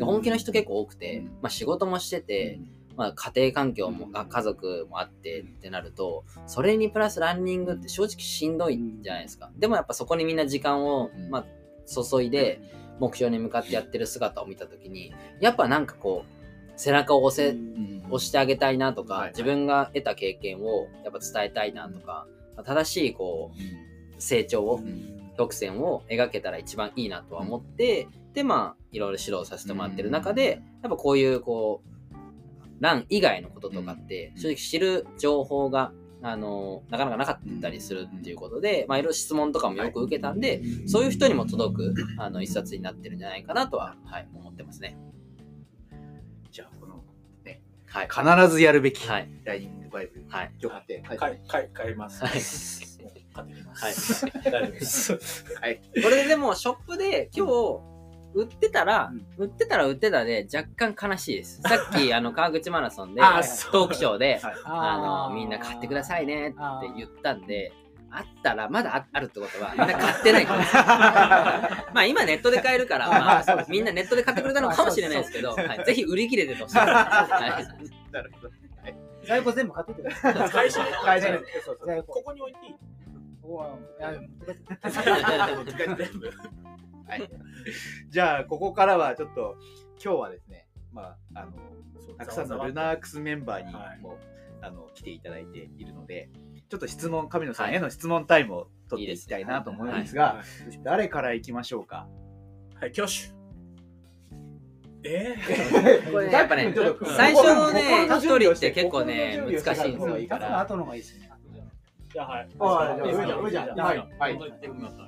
[0.00, 2.60] 本気の人結構多くて、うんまあ、仕事もしてて、
[2.98, 9.52] まあ、家庭環境も、あ家族もあってってなると、それにプラスランニングって正直しんどいじゃないですか。
[9.56, 11.30] でもやっぱそこにみんな時間を、うん。
[11.30, 11.44] まあ、
[11.86, 12.60] 注いで、
[12.98, 18.02] 目標に向かってやってる姿を見たときに、やっぱなんかこう、背中を押せ、うん。
[18.10, 22.26] 押してあげたいなとか、はい自分が得た経験をやっぱ伝えたいなとか、
[22.56, 24.80] まあ正しいこう、成長を、
[25.36, 31.97] 曲線を描けたら一番いいなとは思って、で、まあ、いろいろ指導させてもらってる中で、やっぱこういう、こう、
[32.80, 44.96] ラン以外のこととかって、うん正直知る情報が、あの、なかなかなかったりするっていうことで、まあ、いろいろ質問とかもよく受けたんで、そういう人にも届く、あの、一冊になってるんじゃないかなとは、はい、思ってますね。
[46.50, 47.04] じゃあこの
[47.90, 48.08] はい。
[48.08, 49.28] 必ずやるべきはい。
[49.44, 50.52] ライニングバイブル、はい。
[50.60, 51.18] 今日買って買い
[51.48, 52.24] 買い買います。
[52.24, 52.34] はい
[53.02, 54.26] もう買ってきます。
[54.44, 55.12] 大丈夫です。
[55.60, 57.80] はいこれでもショップで今日
[58.34, 61.60] 売ってたら、売ってたら売ってたで若干悲しいです。
[61.66, 63.40] さっきあの川口マラソンであ
[63.72, 64.98] トークショーで、はいあ
[65.28, 66.58] のみんな買ってくださいねって
[66.96, 67.72] 言ったんで、
[68.10, 76.76] あったらまだああるってことはみんな買ってないってことですまあ今ネットで買えるから、 まあ、みんなネットで買ってくれたのかもしれないですけど、はい、ぜひ売り切れててほしい。
[76.80, 78.50] なるほど。
[79.26, 80.50] 在庫全部買っててください。
[80.50, 80.80] 会社。
[81.04, 81.28] 会社。
[81.30, 81.86] にそうそう。
[81.86, 82.12] 在庫。
[82.14, 82.74] ここに置いていい？
[83.42, 84.12] おーいや
[87.08, 87.30] はい、
[88.08, 89.56] じゃあここからはちょっと
[90.02, 91.52] 今日はですねまああの
[92.18, 94.00] たくさんのルナークスメンバーにも、はい。
[94.60, 96.30] あの来ていただいているので
[96.68, 100.42] ちょっと質問神野さんへの質問タイムを取っていきたいなと思うんですが
[100.82, 102.08] 誰からいきましょうか？
[102.74, 103.36] はい、挙手。
[105.04, 105.36] え
[106.10, 106.74] これやっぱね
[107.16, 110.60] 最初のね一人って結構ね難しいんですよいいか後のら。
[110.60, 111.30] 後の方がいいですね。
[112.08, 112.48] ー、じゃあはい。
[112.58, 114.38] あいじゃあ上じゃん上じゃんはい。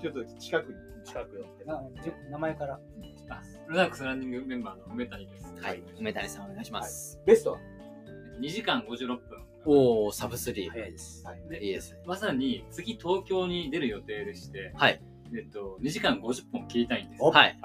[0.01, 1.65] ちょっと近くに近く寄って。
[1.65, 2.81] なじゅ名前から。
[3.29, 5.55] あルナックスランニングメンバーの梅谷です。
[5.61, 7.21] はい、梅谷さんお願いします。
[7.25, 7.59] ベストは
[8.41, 9.21] ？2時間56分
[9.67, 10.71] おおサブスリー。
[10.71, 11.25] 早いです。
[11.49, 12.01] でいいですね。
[12.07, 15.01] まさに次東京に出る予定でして、はい。
[15.33, 17.27] えっと、2時間50本切りたいんですよ。
[17.31, 17.57] はい。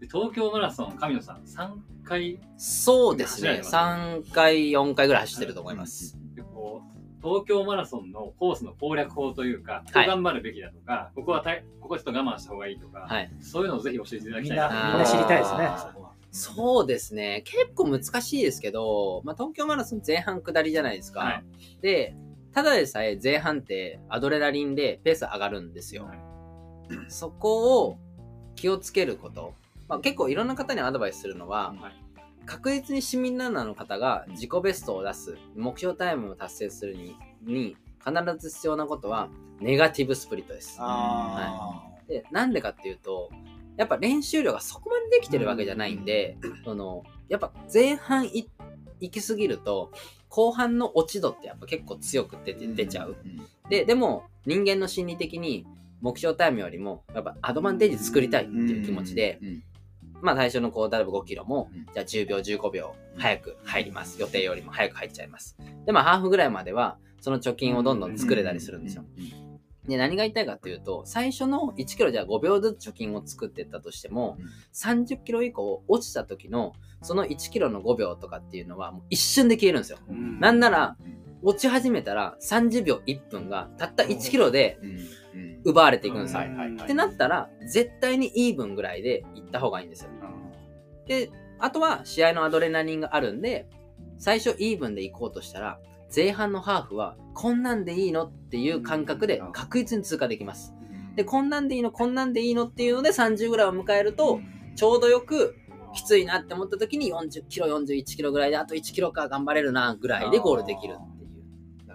[0.00, 1.74] で東京マラソン、神野さん、3
[2.04, 3.62] 回そうですね。
[3.62, 6.18] 走られ3回、4回ぐらい走ってると思います。
[6.34, 6.95] でこう
[7.26, 13.30] 東京マラソンのコースの攻略法というか、ここはい頑張るべきだとか、ここはたいここちょっと我慢した方がいいとか、はい。
[13.40, 15.68] そういうのをぜひ教えていただきたいみんな知りたいですね。
[16.30, 17.42] そうですね。
[17.44, 21.20] 結構難しいですけど、まあ、東京マラソン前半下りじゃないですか。
[21.20, 21.44] はい
[21.82, 22.14] で、
[22.52, 26.04] ただでさえ前半ってアドレナリンでペース上がるんですよ。
[26.04, 26.18] はい
[27.08, 27.98] そこを
[28.54, 29.52] 気をつけること。
[29.88, 32.05] まあ、結構いろんな方にアドバイスするのは、はい
[32.46, 39.28] 確実に市民ランナーの方が自己ベストを出す、目標タイムを達成するにに必ず必要なことは
[39.60, 40.76] ネガティブスプリットです。
[40.80, 43.30] あで、なんでかっていうと、
[43.76, 48.48] やっぱ練習量がそこまでできてるわけじゃないんで、その、やっぱ前半い
[49.00, 49.90] 行き過ぎると、
[50.28, 53.16] 後半の落ち度ってやっぱ結構強く出て出ちゃう。
[53.68, 55.66] で、でも人間の心理的に
[56.00, 59.40] 目標タイムよりも、やっぱアドバンテージ作りたいっていう気持ちで、
[60.26, 64.20] まあ最初のこう、例えば5キロもうん、じゃあ10秒、15秒早く入ります。
[64.20, 65.56] 予定よりも早く入っちゃいます。
[65.86, 69.04] で、まあハーフぐらいまでは、その貯金をどんどん作れたりするんですよ。
[69.86, 74.36] で、何が言いたいかっていうと、最初の1キロじゃあ5秒ずつ貯金を作っていったとしても、
[74.74, 76.72] 30キロ以降落ちた時の、
[77.02, 79.98] その1キロの5秒とかっていうのはもう一瞬で消えるんですよ。
[80.08, 80.96] うんなんなら、
[81.42, 84.78] 落ち始めたら30秒1分がたった1キロで
[85.64, 86.40] 奪われていくんですよ。
[86.40, 90.10] ってなったら、絶対にイーブンぐらいで行った方がいいんですよ。
[91.06, 93.68] で、あとは試合のアドレナリンがあるんで、
[94.18, 95.78] 最初イーブンで行こうとしたら、
[96.14, 100.74] 前半のハーフはこんなんでいいのっていう感覚で確実に通過できます。
[101.16, 104.40] で、こんなんでいいの、こんなんでいいのっていうので30ぐらいを迎えると、
[104.74, 105.56] ちょうどよく
[105.94, 110.96] きついなって思った時に40キロ、41キロぐらいで、あと1キロか頑張れるなぐらいでゴールできる。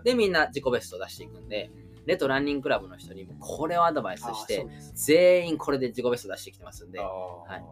[0.04, 1.70] で、みんな自己ベストを出していくんで、
[2.06, 7.64] レッドランニングクラブの人にもこれをアドバイスして、全員これで自己ベスト出してきてますんで、はい。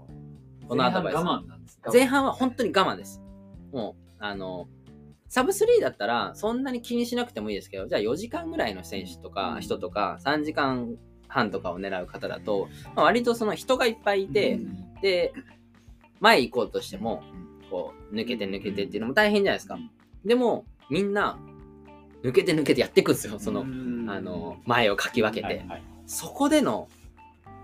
[0.67, 1.79] このアドバイス。
[1.91, 3.21] 前半は本当に我慢です。
[3.71, 4.67] もう、あの、
[5.27, 10.95] サブ3だったらそんなに気にしなくてもいいですけど、じゃあ4時間ぐらいの選手とか人とか3時間
[11.27, 14.59] 半とかを狙う方だと、まあ、割とその人がいっぱいいて、
[15.01, 15.31] で、
[16.19, 17.23] 前行こうとしても、
[17.69, 19.77] こう、抜けて抜けてっていうのも大変じゃないですか。
[20.25, 21.39] でも、みんな、
[22.23, 23.39] 抜けて抜けてやっていくんですよ。
[23.39, 25.65] その、あの、前をかき分けて。
[26.05, 26.89] そこでの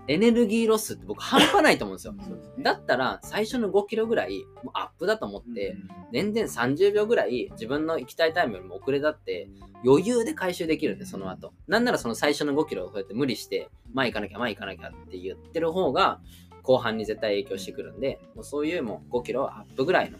[0.08, 2.14] エネルギーロスって僕半端ないと思うんですよ。
[2.60, 5.76] だったら最初の5キロぐらいもうアップだと思って、
[6.12, 9.48] 全然30秒ぐらい自分の行きたいタイムよりも遅れだって
[9.84, 11.52] 余裕で回収できるんで、その後。
[11.66, 16.20] なんならその最初の5キロをこうやって無理して前行かなきゃ前行かなきゃって言ってる方が
[16.62, 20.18] 後半に絶対影響してくるんで、もうそういうもう5キロアップぐらいの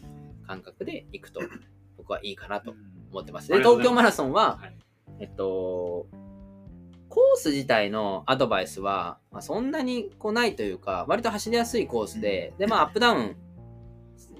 [0.49, 1.41] 感覚で行くと
[1.97, 2.74] 僕はいいかなと
[3.17, 3.49] 思ってます。
[3.49, 4.75] で、東京マラソンは、はい。
[5.21, 6.07] えっと、
[7.09, 13.37] コース自体のアドバイスは、まあ、そんなにこうないというか、割と走りやすいコースで、で、まあ、アップダウン、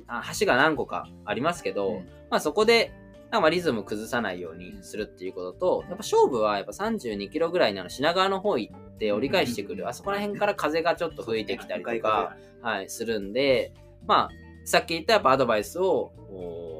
[0.07, 2.09] あ橋が何個かありますけど、うん。
[2.31, 2.93] まあ、そこで、
[3.33, 13.73] まあリズム崩さないようにするっていうことと、やっぱ勝負はやっぱ32キロぐらいなの品川の方行って折り返してくる、あそこら辺から風がちょっと吹いてきたりとか、はい、するんで、
[14.07, 14.31] まあ、
[14.65, 16.13] さっき言ったやっぱアドバイスを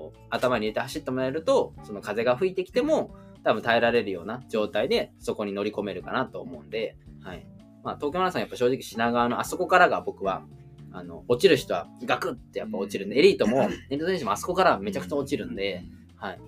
[0.07, 7.47] お頭に入れて走ってもらえると、その風が吹いてきても、多分耐えられるような状態でそこに乗り込めるかなと思うんで、はい。
[7.85, 10.45] まあ、東京マラソンやっぱ正直品川のあそこからが僕は、
[10.93, 15.85] あの、落ちる人はガクってやっぱ落ちるんで、エリートも、エリート選手もあそこからめちゃくちゃ落ちるんで、
[16.17, 16.41] はい。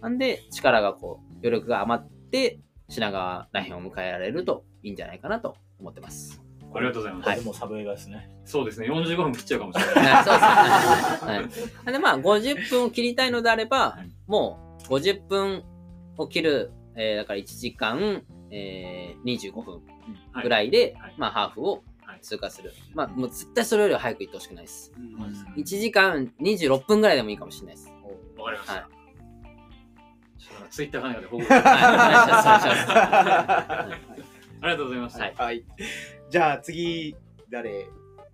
[0.00, 6.43] なんで、力がこう、余力が余って、品川らへんを迎えられるといいんじゃないかなと思ってます。
[6.74, 7.28] ありがとうございます。
[7.28, 8.28] はいでもサブ映画ですね。
[8.44, 10.12] そうですね、45分切っちゃうかもしれない。
[10.14, 11.72] はいそうですね。
[11.84, 11.92] はい。
[11.92, 15.64] で、まあ、50分を切りたいのであればはい、もう50分
[16.16, 19.82] を切る、えーだから1時間、えー、25分
[20.42, 22.72] ぐらいで、はいまあ、ハーフをはい通過する。
[22.94, 24.92] まあ、もう絶対それよりは早く行ってほしくないです。
[25.18, 27.92] そうですね1時間26分ぐらいでもいいかもしれないです。
[28.38, 28.74] わかりました。
[28.74, 28.84] はい
[30.70, 31.52] ツイッターかなんかで報告。
[31.52, 31.60] はい。
[31.60, 33.94] お願いしま
[34.60, 35.20] ありがとうございます。
[35.20, 35.64] はいはい。
[36.34, 37.14] じゃあ次、
[37.48, 37.86] 誰？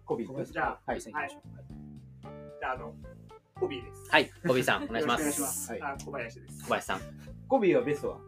[0.07, 1.01] コビじゃあ、はい。
[1.13, 1.29] はい。
[1.29, 2.95] じゃあ、あの、
[3.55, 4.11] コビーです。
[4.11, 4.31] はい。
[4.47, 5.41] 小ビさん、お願いしまよろくお願いしす。
[5.43, 5.71] ます。
[5.73, 6.69] はいあ小林です小。
[6.71, 7.01] 林さん。
[7.47, 8.19] コビはベストは？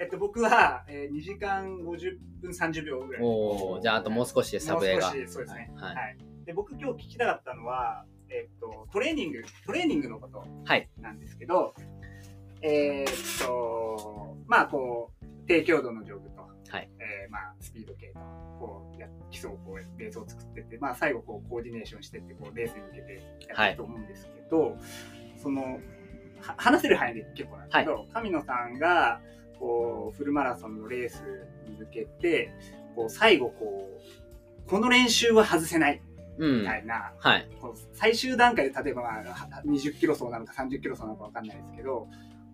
[0.00, 3.22] えっと、僕は、えー、2時間50分30秒ぐらい。
[3.22, 5.12] おー、じゃあ、あともう少しでサブ映画。
[5.12, 5.70] もう少しそうですね。
[5.76, 6.16] はいはい。
[6.44, 10.90] で、僕今日聞きたかったのは、えっと、トレーニング、トレーニングのことはい。
[11.00, 11.76] なんですけど、
[12.60, 16.42] えーっと、まあ、こう、低強度のジョグと、
[16.72, 18.20] はいえーまあ、スピード系と、
[18.58, 24.76] こう、や基礎をこう、ベースを作ってって、まあ、最後、こう、コーディネーションしてって、こう、レースに向けてやると思うんですけど、
[25.36, 25.80] その、
[26.40, 29.20] は話せる範囲で結構なんですけど、神野さんが
[29.62, 31.22] こうフルマラソンのレース
[31.68, 32.52] に向けて
[32.96, 33.88] こう最後こ
[34.66, 36.02] うこの練習は外せない
[36.38, 36.78] うんみた。
[36.78, 37.48] いな、はい。
[37.60, 42.08] こう最終段階で例えばまあは20キロ走なのか30キロ走なのかわかんないですけど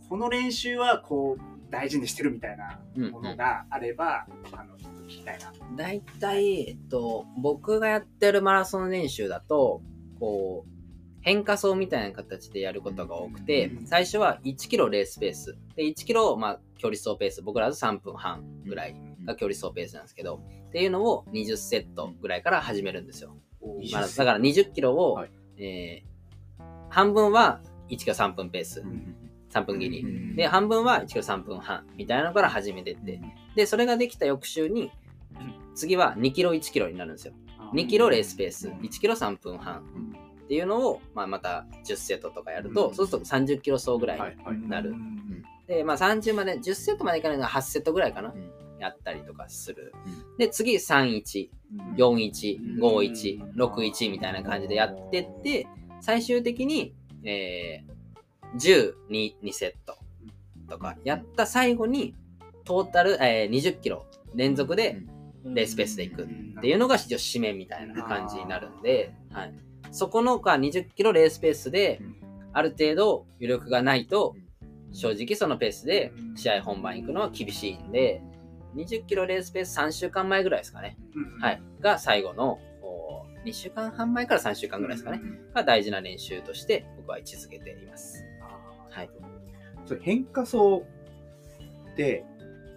[0.08, 5.52] この練習はこう大事にしてるみたいなうんものがあれば、あのちょっと聞きたいな。
[5.76, 9.82] 大体、えっと、僕がやってるマラソン練習だと、
[10.18, 10.70] こう、
[11.20, 15.58] 変化走みたいな形でやることが多くてう、ん最初は1キロレースペース。
[15.76, 17.42] で、1キロ、まあ、距離走ペース。
[17.42, 18.94] 僕らだと3分半ぐらい
[19.24, 23.36] が距離走ペースなんですけど、っていうのを20セットぐらいから始めるんですよ。
[23.92, 26.08] まあ、だから20キロを、はいえー
[26.90, 27.60] 半分は
[27.90, 28.82] 1キロ3分ペース。
[29.50, 30.34] 3分切り。
[30.36, 33.20] で、半分は1キロ3分半みたいなのから始めてって。
[33.54, 34.90] で、それができた翌週に、
[35.74, 37.34] 次は2キロ1キロになるんですよ。
[37.74, 39.82] 2キロレースペース、1キロ3分半
[40.44, 44.94] っていうのを、まあ、また10セットとかやると、うんそうすると30キロ走ぐらいになる。
[45.66, 48.30] で、まあ30まで、10セットまでいかないのが8セットぐらいかな。
[48.30, 48.34] ん
[48.78, 49.92] やったりとかする
[50.36, 50.38] う。
[50.38, 51.50] で、次31、
[51.96, 55.66] 41、51、61みたいな感じでやってって、
[56.00, 56.94] 最終的に、
[57.24, 57.92] えー、
[58.56, 59.98] 12、2セット
[60.68, 62.14] とかやった最後に、
[62.64, 65.00] トータル、えー、20キロ連続で
[65.44, 69.54] レースペースで行くっていうのが一応締めみたいな感じになるんで、はい。
[69.90, 72.16] そこのが20キロレースペースでうん、
[72.52, 74.34] ある程度余力がないと、
[74.92, 78.22] 正直そのペースで試合本番行くのは厳しいんで、
[78.76, 80.96] 20キロレースペース3週間前ぐらいですかね。
[81.40, 81.62] はい。
[81.80, 85.20] が最後の、お2週間半前から3週間ぐらいですかね。
[85.54, 88.27] が大事な練習として僕は位置づけています。
[88.98, 89.10] はい。
[89.86, 90.56] それ変化走
[91.92, 92.24] って、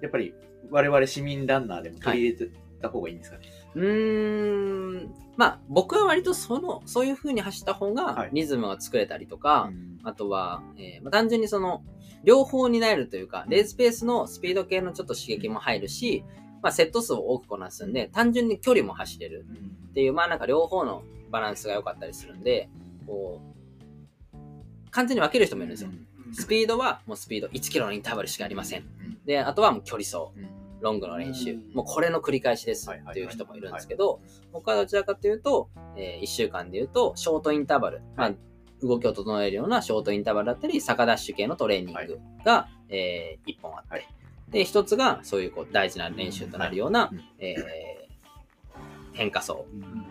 [0.02, 0.34] やっぱり
[0.70, 3.44] 我々市民ランナーでも取り入れてた方がいいんですかね？
[3.76, 5.14] うーん。
[5.38, 11.84] まあ僕は割とその、そういう風に走った方がはいリズムが作れたりとか、うんあとは、えーまあ、単純にその、
[12.24, 16.24] 両方になえるというか、レースペースのスピード系のちょっと刺激も入るし、
[16.64, 19.46] まあ、セット数を多くこなすんで、単純に距離も走れる
[19.90, 22.68] っていう、まあなんか両方のバランスが良かったりするんで、
[23.06, 23.40] こ
[24.34, 24.38] う、
[24.90, 25.92] 完全に分ける人もいるんですよ。
[26.34, 28.84] スピードはもうスピード1キロのインターバルしかありません。
[29.26, 30.32] で、あとはもう距離走、
[30.82, 34.22] ロングの練習、もうこれの繰り返しですっていう人もいるんですけど、
[34.52, 38.34] 僕はどちらかというと、え1週間で言うと、ショートインターバル、まあ、
[38.82, 44.08] 動きを整えるようなショートインターバルだったり、坂ダッシュ系のトレーニングが、え1本あって、はい。
[44.50, 48.02] で、1つがそういうこう大事な練習となるような、うんえー
[49.14, 49.56] 変化走。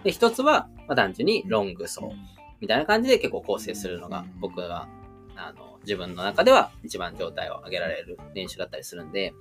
[0.05, 2.01] で、1つは、まあ、単純にロング走。
[2.61, 4.87] みたいな感じで結構構成するのがうん僕が
[5.35, 9.33] あの自分の中では一番状態を上げられる練習だったりするんで、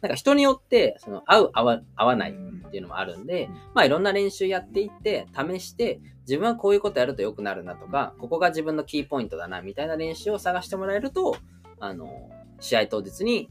[0.00, 11.36] なんか人によってその合う合わ合わないっていうのもあるんで、まあいろんな練習やっていって試して自分はこういうことやると良くなるなとか、ここが自分のキーポイントだなみたいな練習を探してもらえると、
[11.80, 12.30] あの、
[12.60, 13.48] 試合当日に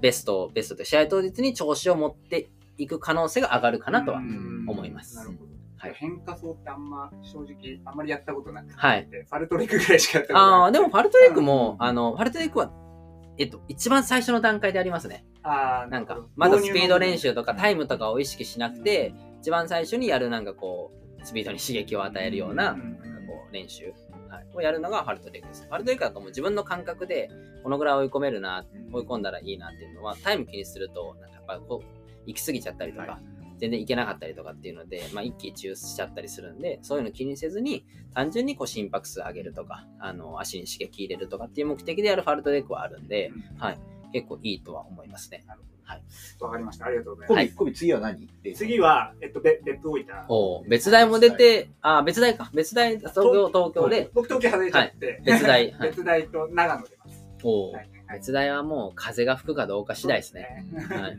[0.00, 5.16] ベスト、ベストで試合当日に調子を持っていく可能性が上がるかなとは思います。
[5.16, 5.53] なるほど。
[5.84, 5.94] はい。
[5.94, 9.08] 変化走ってあんま正直あんまりやったことなくて、はい。
[9.10, 10.78] ファルトレックぐらいしかやったことああ、なくて。
[10.78, 12.72] でもファルトレックも、うんあの、ファルトレックは、
[13.38, 15.26] えっと、一番最初の段階でありますね。
[15.42, 17.58] あーなんかまだスピード練習とかうん。
[17.58, 23.92] タイムとかを意識しなくて、一番最初にやるなんかこう、スピードに刺激を与えるような、うんなんかこう、練習、
[24.28, 25.64] はい、をやるのがファルトレックです。
[25.64, 27.30] ファルトレックだともう自分の感覚で、
[27.62, 33.18] このぐらい追い込めるな、追い込んだらいいなっていうのは、タイム気にすると、なんかやっぱこう、行き過ぎちゃったりとか、は
[33.58, 43.78] 全然行けなかったりとかっていうので、まあ、一喜一憂しちゃったりするんで、そういうの気にせずに、単純にこう心拍数上げるとか、あの、足に刺激入れるとかっていう目的でやるファルトレックはあるんで、うんはい。
[44.12, 45.42] 結構いいとは思いますね。
[45.46, 46.02] なるほどはい。
[46.40, 46.86] わかりました。
[46.86, 47.56] ありがとうございます。
[47.56, 50.14] コビ次は何で次は、えっと、べ別府大分。
[50.28, 52.50] おー別大も出て、あ、別大か。
[52.54, 57.26] 別大、東京、東京で、僕東京外れちゃって、別大はい別大と長野出ます。
[57.42, 60.64] おーはいはい別大はもう風が吹くかどうか次第ですね。
[60.70, 61.18] そうですねはい。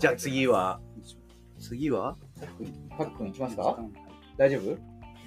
[0.00, 0.80] じゃあ次は、
[1.58, 2.16] 次は？
[2.96, 3.78] パックンいきますか？
[4.38, 4.74] 大丈夫？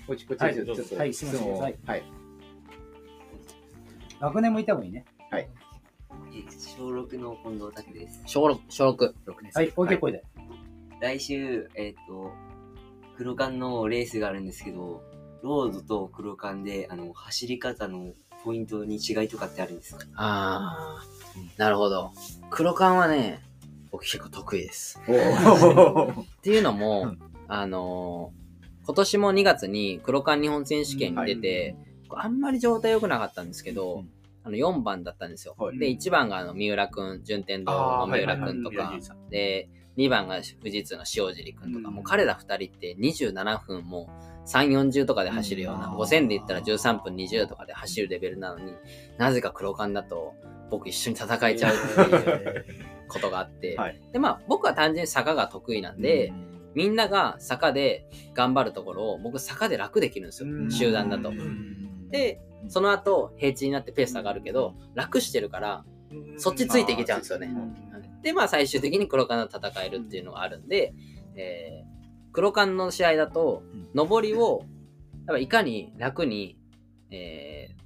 [0.08, 1.42] こっち、こっち、はいちょっと、はいすいません。
[1.42, 1.60] 質問を。
[1.60, 1.80] はい。
[1.86, 2.04] はい。
[4.20, 5.06] 学年もいた方がいいね。
[5.32, 5.48] え
[6.76, 8.22] 小6の近藤拓です。
[8.26, 8.96] 小6、小6。
[8.96, 10.24] 6年はい、大きい声で。
[11.00, 12.32] 来週、えっ、と、
[13.16, 15.04] 黒缶のレースがあるんですけど、
[15.44, 18.14] ロードと黒缶で、あの、走り方の
[18.44, 20.08] ポイントに違いとかってあるんですか？
[20.16, 22.12] あー、なるほど。
[22.50, 23.40] 黒缶はね、
[23.94, 25.00] 僕結構得意です。
[25.00, 27.20] っていうのも、うん。
[27.48, 28.44] あのー
[28.86, 31.78] 今年も2月に黒缶日本選手権に出て、
[32.10, 34.10] あんまり状態良くなかったんですけど、うん
[34.46, 35.56] あの4番だったんですよ。
[35.58, 35.80] はい。
[35.80, 38.94] で、1番があの三浦くん、順天堂の三浦くんとか。
[39.30, 41.96] で、2番が富士通の塩尻君とか、うん。
[41.96, 44.10] もう彼ら2人って27分も
[44.46, 45.98] 3、40とかで走るような、うん。
[45.98, 48.74] 5000で言ったら13分20とかで走るレベルなのに、
[49.18, 50.34] なぜか黒缶だと
[50.70, 52.66] 僕一緒に戦えちゃうっていう
[53.08, 54.02] ことがあって、はい。
[54.12, 56.34] で、まあ僕は単純に坂が得意なんで、
[56.76, 60.72] みんなが坂で頑張るところを僕坂で楽できるんですよ、うん。
[60.72, 61.30] 集団だと。
[61.30, 62.10] うん。
[62.10, 65.86] で、その後平地になってペース上がるけど、楽してるから、
[66.38, 67.54] そっちついていけちゃうんですよね。
[68.24, 70.94] で、まあ最終的に黒缶と戦えるっていうのがあるんで、
[71.36, 71.94] えー
[72.34, 73.62] 黒缶の試合だと、
[73.94, 74.64] 上りを、
[75.28, 76.58] やっぱいかに楽に、
[77.12, 77.84] えー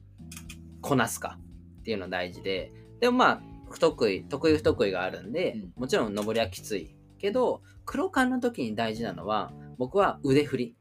[0.80, 1.38] こなすか
[1.88, 6.94] っていうのが大事で、でもまあ、不得意、得意不得意があるんで、うんもちろん上りはきつい。
[7.18, 10.76] けど、黒缶の時に大事なのは、僕は腕振り。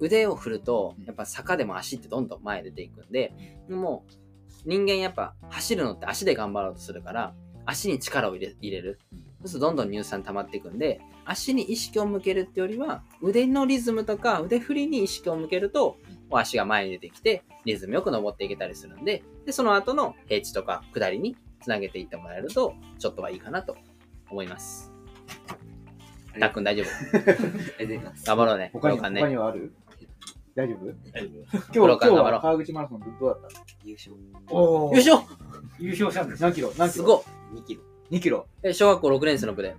[0.00, 3.32] 腕を振ると、やっぱ坂でも足ってどんどん前に出ていくんで、
[3.68, 4.12] もう
[4.66, 7.34] 人間やっぱ走るのって足で頑張ろうとするから、
[7.64, 8.98] 足に力を入れ入れる。
[9.40, 15.96] そうするとどんどん乳酸溜まっていくんで、足に意識を向けるってよりは、腕のリズムとか腕振りに意識を向けると、
[16.30, 23.76] 足が前に出てきて、リズムよく登っていけたりするんで、で、その後の平地とか下りにつなげていってもらえると、ちょっとはいいかなと
[24.30, 24.92] 思います。
[26.38, 27.18] たっくん大丈夫？
[27.18, 27.46] ありがとう
[27.80, 28.26] ございます。
[28.26, 28.70] 頑張ろうね。
[28.72, 29.28] 他にね。
[29.28, 29.72] にはある？
[30.54, 30.86] 大丈夫？
[31.12, 33.60] 大丈夫今日は川口マラソンどうだった？
[33.84, 34.14] 優勝。
[34.48, 35.24] おーよいしょ
[35.78, 36.72] 優勝したんです何キロ？
[36.76, 37.02] 何キロ？
[37.02, 37.24] すご
[37.56, 37.82] い2キロ。
[38.10, 39.76] 2キロえ、小学校6年生の部で。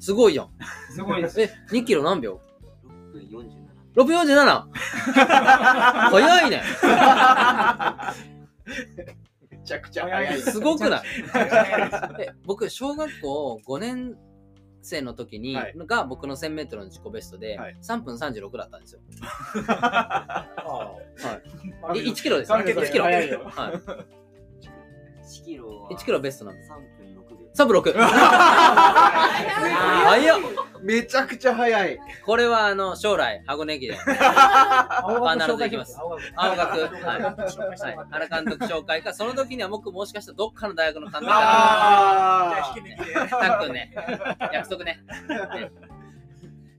[0.00, 0.48] すごいじゃん。
[0.90, 1.40] すごいです。
[1.40, 2.40] え、2キロ何秒
[2.84, 3.94] ？6分47。
[3.94, 4.66] ?6 分 47!
[6.10, 6.62] 早いね
[9.50, 11.02] めちゃくちゃ早いすごくない？
[12.18, 14.16] え僕、小学校5年
[14.82, 19.00] 生の時に、はいが僕の 1000m の自己ベストで、はい3分36だったんですよ。
[19.68, 20.48] あ
[21.82, 21.98] はい。
[22.10, 22.56] 1キロですよ。
[22.56, 23.04] 関係ない1キロ。
[23.04, 23.72] 早いよはい。
[25.24, 26.70] 1キロは1キロベストなんです。
[26.72, 27.01] 3分
[27.54, 27.66] 6秒。
[27.66, 27.92] 3分 6!
[30.08, 30.40] 早っ。
[30.82, 31.98] めちゃくちゃ早い。
[32.24, 33.96] これはあの将来箱根駅伝。
[35.02, 35.92] 青バナナ学紹介しまでいきます。
[35.92, 36.00] す。
[36.34, 37.96] 青学はい。
[38.10, 39.14] 原監督紹介か。
[39.14, 43.14] その時には僕もしかしたらどっかの大学の監督あじゃあ引き抜きで。
[43.14, 43.94] たっくんね。
[44.52, 44.98] 約束ね。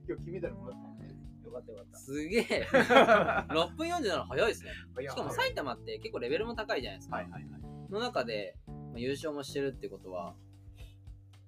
[0.06, 1.08] 今日金メダルもらったもんね。
[1.46, 1.98] よかったよかった。
[1.98, 2.68] すげえ。
[3.48, 4.70] 6分47早いですね。
[5.00, 7.90] しかも埼玉って結構レベルも高いじゃないですか、はいはいはい。
[7.90, 10.34] の中でまあ優勝もしてるってことは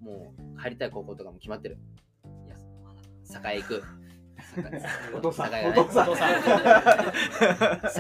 [0.01, 1.79] もう入りたい高校とかも決まってる。
[2.47, 2.57] いや。
[3.53, 3.83] 栄行く。
[5.15, 5.51] お父さん。
[5.51, 6.27] お父さ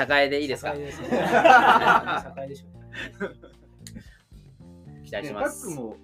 [0.04, 0.12] ん。
[0.12, 1.18] 栄でいいですか栄でしょうね。
[5.04, 5.96] 期待しねますタックも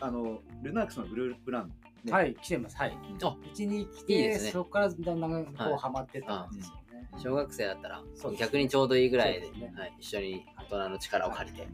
[0.00, 1.72] あのルナークスのグループラン
[2.04, 2.76] ねはい、来てます。
[2.76, 2.96] はい。
[3.22, 7.08] あうちに来いいて、ですねそこからだんだんこはいうハマってたんですよね。
[7.16, 8.02] 小学生だったら
[8.38, 9.50] 逆にちょうどいいぐらいで
[9.98, 11.66] 一緒に大人の力を借りて、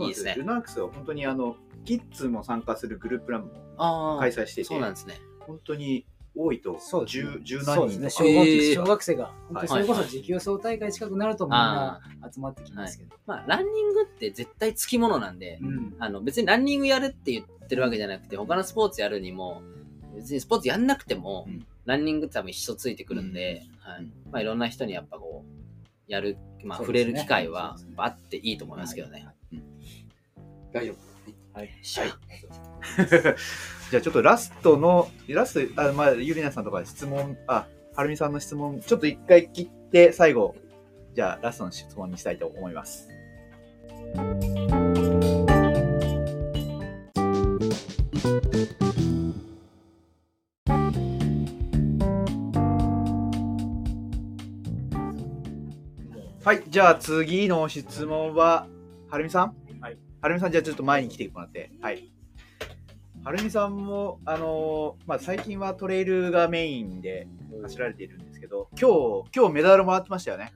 [0.00, 1.56] いいですねルナークスは本当にあの
[1.88, 5.14] キッズも参加するグループランもあ開催していてそうなんですね。
[5.40, 6.04] 本当に
[6.36, 8.26] 多いと十十そう何ですね。
[8.26, 8.28] 人とか。
[8.28, 8.74] 小学えー。
[8.74, 10.04] 小学生が、本当にそれこはい。
[10.04, 13.16] そ持久走大会近くなるとみんな集まってきますけど。
[13.24, 15.96] まあランニングって絶対つきものなんで、うん。
[15.98, 19.62] あの別にランニングやるって言ってるわけじゃなくて他のスポーツやるにも
[20.14, 21.66] 別にスポーツやんなくても、うん。
[21.86, 24.06] ランニングって多分一緒ついてくるんで、はい。
[24.30, 29.26] まあ、いろんな人にやっぱこうやる、まあ、触れる機会はあっていいと思いますけどね。
[30.70, 31.07] 大丈夫
[31.58, 32.04] はい、しゃ
[33.90, 40.54] じゃあちょっとラストのラストあまあゆりなさんとか質問あはるみさんの質問ちょっと一回切って最後
[41.16, 43.08] じゃあラストの質問にしたいと思います。
[56.44, 56.62] はい。
[56.68, 58.68] じゃあ次の質問は
[59.10, 59.67] はるみさん？
[60.20, 61.70] はいはるみさんじゃあちょっと前に来てもらって。
[61.80, 62.10] はい。
[63.24, 67.26] はるみさんもあのーまあ最近はトレイルがメインで
[67.62, 68.90] 走られているんですけど今
[69.24, 70.52] 日今日メダルもらってましたよね。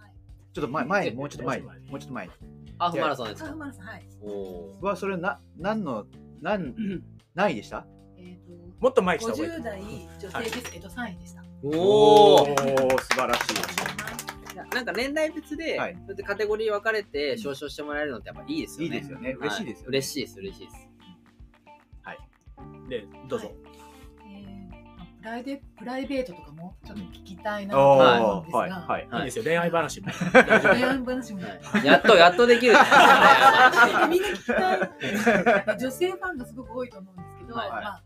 [0.52, 1.66] ちょっと前 前に もうちょっと前に。
[1.66, 2.32] もうちょっと前に。
[2.78, 3.46] ハーフマラソンですか？
[3.46, 4.02] ハーフマラソンはい。
[4.22, 6.06] おおはそれな何の
[6.40, 6.74] 何
[7.34, 7.86] 何位でした？
[8.16, 8.38] えっ、
[8.80, 9.58] もっと前来たと方がいい。
[9.58, 9.82] 50代
[10.42, 11.40] 女性ですけど3位でした。
[11.40, 11.44] ー。
[11.68, 12.54] おー。
[12.54, 14.21] ー素晴らしい
[14.55, 14.64] な。
[14.64, 15.94] んか年代別で、はい。
[15.94, 18.96] そうやってカテゴリー分かれて表彰してもらえるのってやっぱいいですよね。
[18.96, 19.36] いいですよね。
[19.38, 19.84] 嬉しいですよね。
[19.84, 20.92] は嬉しいです、嬉しいです。
[22.92, 23.53] でどうぞ、
[24.26, 24.53] えー
[25.22, 29.09] プライベプライベートとかもちょっと聞きたいなおと思うんですが、はい。
[29.09, 29.20] はい。
[29.20, 29.44] い、いですよ。
[29.44, 30.09] 恋愛話も。
[30.32, 31.86] 恋愛話も、はい。
[31.86, 32.72] やっと、やっとできる
[34.11, 35.78] みんな聞きたい。
[35.78, 37.70] 女性ファンがすごく多いと思うんですけど、はい。
[37.70, 38.03] まあ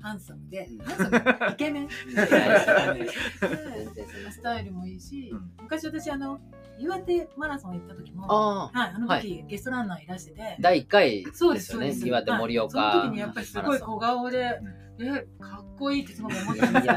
[0.00, 2.20] ハンサムで、ハンサムイケメン、でそ
[4.20, 4.24] ん。
[4.24, 5.50] なスタイルもいいし、うん。
[5.62, 6.40] 昔私あの
[6.78, 11.94] 岩手マラソン行った時も、はい、あのは時、ゲストランナーいらしてて、第1回そうです、よね。
[12.04, 12.78] 岩手盛岡。
[12.80, 12.92] はい。
[12.92, 14.60] その時にやっぱりすごい小顔で、
[14.98, 16.94] え、かっこいいってすごい思ったんですけど、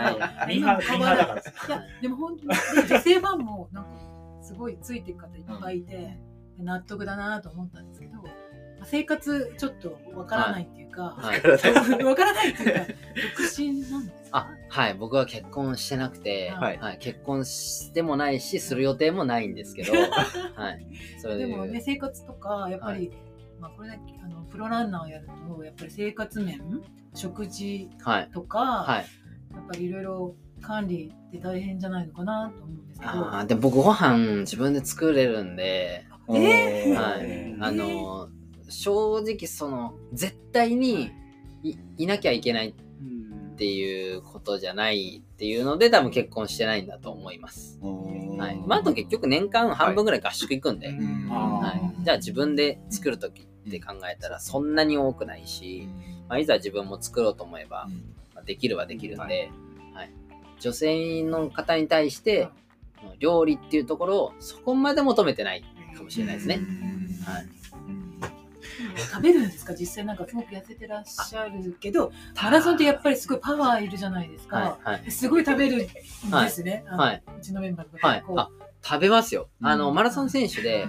[0.51, 1.67] いやです。
[1.67, 2.49] いや、でも本当に、
[2.87, 3.89] で女性ファンもなんか
[4.41, 6.17] すごいついてる方いっぱいいて、
[6.57, 8.21] で納得だなと思ったんですけど、ま
[8.81, 14.37] あ生活ちょっとわからないっていうか、はいわからないっていうか、独身なんですか？
[14.37, 14.93] あ、はい。
[14.95, 16.97] 僕は結婚してなくて、はいはい。
[16.99, 19.93] 結婚してもないし、する予定もないんですけど、
[20.55, 20.85] はい。
[21.19, 23.11] それでもね、生活とか、やっぱり、
[23.59, 26.61] まあこれだけあのプロランナーをやると、やっぱり生活面、
[27.13, 28.29] 食事はい。
[28.33, 29.05] とか、はい。
[29.53, 33.11] やっぱりいろいろ管理って大変じゃないのかなと思うんですけど。
[33.11, 36.93] ああ、でも僕ご飯自分で作れるんで、えー？
[36.95, 37.55] はい。
[37.59, 38.29] あの、
[38.81, 41.11] 正直その、絶対に
[41.63, 41.77] い。
[41.97, 47.79] いなきゃいけないっていうことじゃないっていうので、多分結婚してないんだと思います。
[47.81, 48.61] はい。
[48.67, 50.93] まあ、あと結局年間半分ぐらい合宿行くんで、は
[51.99, 52.03] い。
[52.03, 55.87] じゃあ自分で作るときって考えたらそんなに多くないし、
[56.27, 57.87] まあ、いざ自分も作ろうと思えば、
[58.33, 59.51] まあできるはできるんで、
[59.93, 60.11] はい。
[60.59, 62.49] 女性の方に対して、
[63.19, 65.63] 料理っていうところをそこまで求めてない
[65.95, 66.59] かもしれないですね。
[67.25, 67.62] はい。
[69.11, 69.73] 食べるんですか？
[69.73, 72.11] 実際なんかすごく痩せてらっしゃるけど
[72.41, 74.89] マラソンってやっぱりすごいパワーいるじゃないですか、はい。
[75.01, 75.11] はい。
[75.11, 75.89] すごい食べるんで
[76.49, 78.23] すね、はいうちのメンバーとかはい。
[78.85, 79.49] 食べますよ。
[79.61, 80.87] あの、うんマラソン選手で、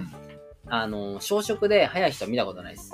[0.67, 2.91] あの、小食で早い人は見たことないです。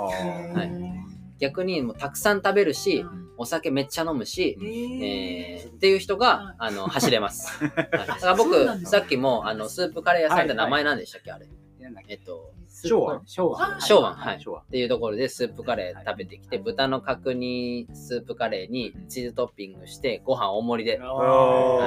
[1.39, 3.03] 逆にもうたくさん食べるし、
[3.35, 7.51] お酒めっちゃ飲むし、えー、っていう人が、あの、走れます。
[7.65, 8.99] はい、だからそう僕なん、ですね。
[8.99, 11.47] さっきも、あの、スープカレー屋さんって名前なんでしたっけ、あれ。
[12.07, 12.53] えっと、
[12.87, 13.79] 昭和昭和。
[13.79, 14.39] 昭和、はい。
[14.39, 14.61] 昭和。
[14.61, 21.79] っていうところでスープカレー食べてきて、豚の角煮スープカレーにチーズトッピングして、ご飯大盛りでお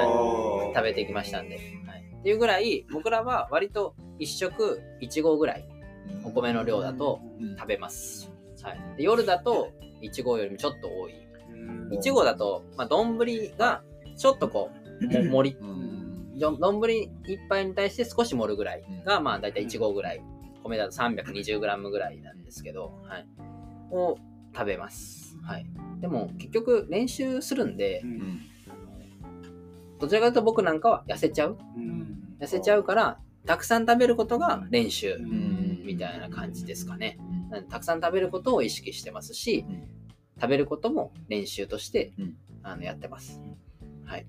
[0.72, 0.74] ー。
[0.74, 1.56] 食べてきましたんで。
[1.56, 1.60] は
[1.96, 5.68] い、っていうぐらい、僕らは割と一食1合ぐらい
[6.24, 7.20] お米の量だと
[7.58, 8.30] 食べます。
[8.62, 9.70] はい、で夜だと
[10.02, 11.14] 1合よりもちょっと多い。
[11.92, 13.18] 1合だと、まあ、丼
[13.58, 13.82] が
[14.16, 14.70] ちょっとこ
[15.00, 15.56] う、も盛り、
[16.38, 16.80] ど丼
[17.26, 20.22] 一杯に対して少し盛るぐらいが、まあ大体1合ぐらい。
[20.64, 23.26] 米だと 320g ぐらいなんですけど、はい。
[23.90, 24.18] を
[24.54, 25.36] 食べます。
[25.42, 25.66] はい。
[26.00, 31.58] でも結局練習するんで、あのどちらかというと僕なんかは痩せちゃう。
[32.40, 35.16] 痩せちゃうから、たくさん食べることが練習
[35.84, 37.18] みたいな感じですかね。
[37.50, 39.82] なんでたくさん食べることを意識してますし、うん
[40.40, 43.40] 食べることも練習として、うんあのやってます。
[44.04, 44.26] はい。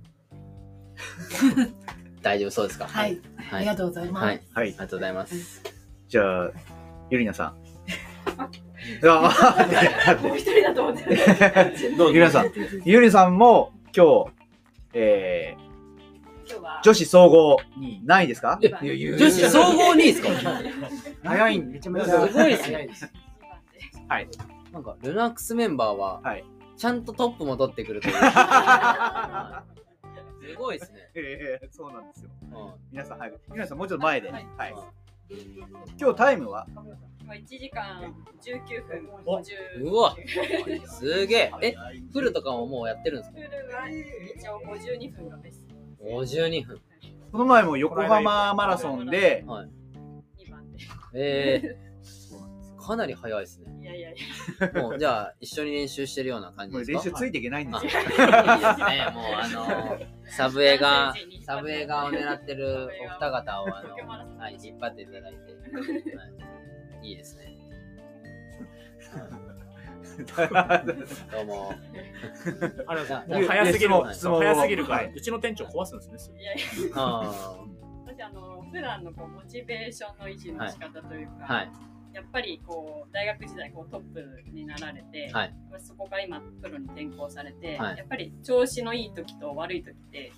[2.21, 2.85] 大丈夫そうですか？
[2.85, 3.19] はい、
[3.51, 4.41] ありがとうございます、はい。
[4.53, 4.77] あはいり。
[4.77, 5.74] がとうございます。
[6.15, 6.51] じゃあ、
[7.09, 7.55] ゆりなさん。
[9.05, 11.03] あもう一人だと思って
[12.07, 12.51] ゆりなさん。
[12.85, 14.31] ゆりさんも今日、
[14.93, 17.57] えー、女子総合
[18.05, 18.57] 何位ですか？
[18.61, 20.29] え女子総合2位ですか？
[21.29, 22.87] 早いんめちゃめちゃすごいですね。
[24.07, 24.27] はい。
[24.71, 26.45] なんか、ルナックスメンバーは、はい
[26.77, 28.13] ちゃんとトップも取ってくるという。
[28.15, 31.09] はいすごいですね。
[31.15, 32.29] えー、そうなんですよ。
[32.53, 33.33] うん皆さん、はい。
[33.49, 34.29] ゆりなさん、もうちょっと前で。
[34.29, 34.73] ははいい。
[35.99, 36.67] 今日タイムは？
[37.21, 40.15] 今1時間19分お50うわ
[40.85, 41.51] すげえ。
[41.61, 41.75] え、
[42.13, 43.37] フルとかももうやってるんですか？
[43.39, 44.61] プールは一応
[45.07, 46.81] 52分がベスト ?52 分。
[47.31, 49.69] この前も横浜マラソンで、はい。
[50.45, 50.79] 2番で
[51.13, 51.94] えー、
[52.85, 53.65] かなり早いですね。
[53.81, 54.15] いやいやい
[54.75, 56.97] やもう、じゃあ、一緒に練習してるような感じですか？
[56.99, 57.91] 練習ついていけないんですよ。
[57.91, 58.21] いいですね。
[59.13, 61.13] もう、あの、サブ映画、
[61.45, 63.83] サブ映画を狙ってるお二方を、あ
[64.23, 66.25] の、はい、引っ張っていただいて、は
[67.01, 67.55] い、いいですね。
[71.31, 71.73] ど うも。
[72.87, 76.39] あれ早すぎる早すぎるから、はいうちの店長壊すんですね。
[76.41, 76.61] いやいや
[76.95, 77.57] あ
[78.05, 81.71] 私あの普段のこうモチベーションの維持の仕方というか、ーはい。
[82.15, 85.53] やっぱりこう大学時代こうトップになられて、はい。
[85.85, 87.97] そこから今プロに転向されて、はい。
[87.97, 90.31] やっぱり調子のいい時と悪い時って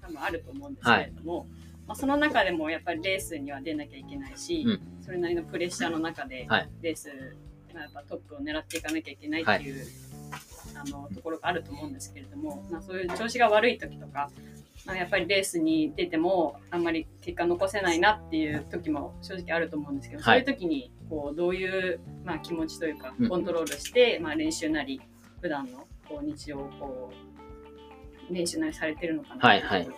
[0.00, 1.48] 多分あると思うんですけれども、
[1.88, 4.80] まあ、その中でもやっぱりレースには出なきゃいけないし、うん。
[5.04, 6.70] それなりのプレッシャーの中ではい。
[6.82, 7.08] レース、
[7.74, 9.84] まあやっぱトップを狙っていかなきゃいけないっていう、
[10.76, 14.30] あのところがあると思うんですけれども、まあ、そういう調子が悪い時とか、まあ、
[14.86, 20.44] やっぱりレースに出てもあんまり結果残せないなっていう時も正直あると思うんですけど、はい。
[20.44, 23.28] そういう時にこうどういう、まあ、気持ちというかうん。
[23.28, 25.00] コントロールして、まあ、練習なり
[25.40, 27.12] 普段のこう日常をこ
[28.30, 29.88] う練習なりされてるのかなはいはい。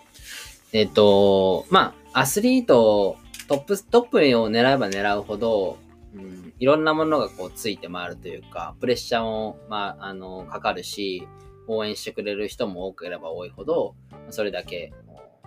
[0.73, 3.17] えっ、と、まあ、アスリート、
[3.47, 5.77] トップ、トップを狙えば狙うほど、
[6.13, 11.25] うん、いろんなものがこうついて回るというか、プレッシャーも、まあ、あの、かかるし、
[11.67, 13.95] 応援してくれる人も多ければ多いほど、
[14.29, 15.45] それだけ、こう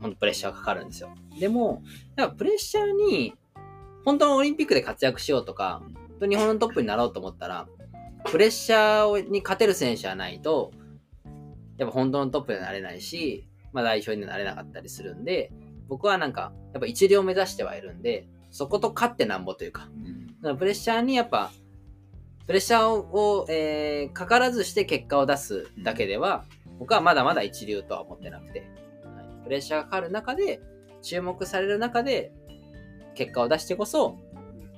[0.00, 1.10] 本当プレッシャーかかるんですよ。
[1.38, 1.82] でも、
[2.16, 3.34] やっぱプレッシャーに、
[4.04, 7.66] 本当のオリンピックで活躍しようとか、本当日本のトップになろうと思ったら、
[8.26, 10.72] プレッシャーに勝てる選手はないと、
[11.78, 15.52] やっぱ本当のトップにはなれないし、まあ代表にはなれなかったりするんで、
[15.88, 19.88] 僕はなんか、やっぱ一流を目指してはいるんで、そこと勝ってなんぼというか、
[20.40, 21.50] だからプレッシャーにやっぱ、
[22.46, 26.44] プレッシャーを、えーかからずして結果を出すだけでは、
[26.78, 28.68] 僕はまだまだ一流とは思ってなくて、はい
[29.44, 30.60] プレッシャーがかかる中で、
[31.02, 32.32] 注目される中で、
[33.14, 34.18] 結果を出してこそ、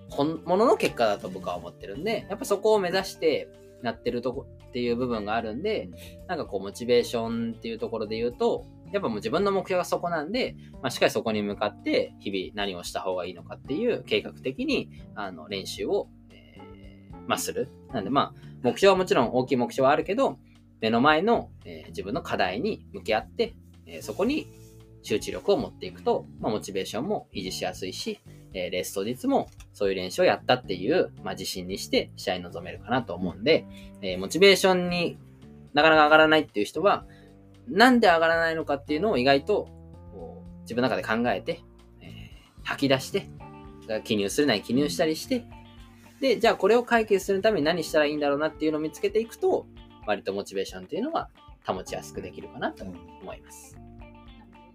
[0.09, 3.49] 本物の結果だと僕は思ってるんで、やっぱそこを目指して
[3.83, 5.89] なってるとこっていう部分があるんで、
[6.27, 17.69] なんかこう、モチベーションっていうところで言うと、やっぱもう自分の目標がそこなんで、まあ、しっかりそこに向かって日々何をした方がいいのかっていう計画的にあの練習を、えーまあ、する。
[17.93, 20.39] なんでまあ目標はもちろん大きい目標はあるけど
[20.81, 23.55] 目の前の、えー自分の課題に向き合って、
[23.87, 24.53] えーそこに
[25.03, 28.19] 集中力を持っていくと、まあ、モチベーションも維持しやすいし、
[28.53, 33.67] えーレース当日もそういう練習をやったっていう、まあ、自信にして試合に臨めるかなと思うんで、
[34.03, 35.19] えモチベーションに
[35.75, 37.05] なかなか上がらないっていう人は
[37.69, 39.69] なんで上がらないのかっていうのを意外と
[40.63, 41.63] 自分の中で考えて、
[42.01, 42.31] え
[42.63, 43.29] 吐き出して、
[44.05, 45.45] 記入するなり記入したりして、
[46.21, 49.67] で、じゃあこれを解決するために何したらいいんだろうなっていうのを見つけていくと、
[50.07, 51.29] 割とモチベーションっていうのは
[51.67, 52.95] 保ちやすくできるかなと思
[53.35, 53.77] います。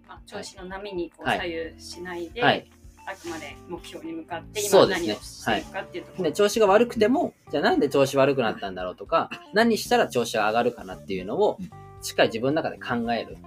[0.07, 1.39] まあ調子の波にこうはい。
[1.39, 2.69] 左右しないで、はい。
[3.05, 5.07] あくまで目標に向かって今そうですね。
[5.07, 11.57] 何をしていくかっていうところで、調子が悪くても、じゃあなんで調子悪くなったんだろうとか、 何したら調子が上がるかなっていうのを、
[12.01, 13.37] しっかり自分の中で考える。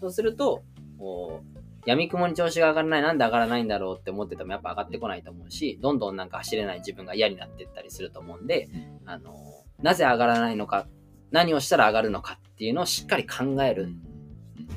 [0.00, 0.62] そうすると、
[0.98, 8.68] こう、闇雲に調子が上がらない、なんで上がらないんだろうって思っててもやっぱ上がってこないと思うし、どんどんなんか走れない自分が嫌になっていったりすると思うんで、
[9.04, 9.34] あの、
[9.82, 10.86] なぜ上がらないのか、
[11.34, 13.88] 何をしたら上がるのかっていうのをしっかり考える。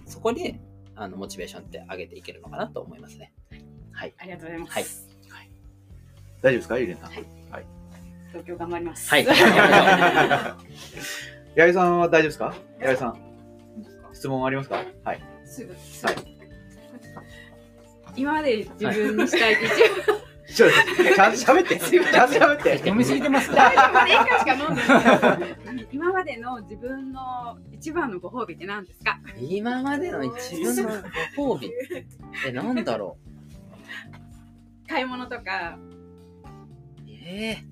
[0.07, 0.59] そこで、
[0.95, 3.31] あの、モチベーションって上げていけるのかなと思いますね。
[3.91, 4.13] はい。
[4.17, 5.07] ありがとうございます。
[5.29, 5.51] はい。
[6.41, 6.79] 大丈夫ですか？
[6.79, 7.11] ゆりなさん。
[7.11, 7.65] はいはい。
[8.29, 9.07] 東京頑張ります。
[9.09, 9.23] はい。
[11.55, 12.55] 八重さんは大丈夫ですか？
[12.79, 13.17] 八重さん。
[14.13, 14.83] 質問ありますか？
[15.03, 15.21] はい。
[15.45, 16.13] すぐ、すぐ。
[18.15, 19.59] 今まで自分にしたい一
[20.47, 21.77] ちょっと、ちゃんと喋って。
[21.79, 22.89] ちゃんと喋って。
[22.89, 25.87] 飲みすぎてます大丈夫で一回しか飲んでない。
[25.91, 29.19] 今までの自分の一番のご褒美って何ですか？
[29.39, 31.01] 今までの一番の
[31.35, 31.71] ご褒美。
[32.45, 33.17] え、なんだろ
[34.87, 37.09] 買い物とか、う。
[37.09, 37.65] ええ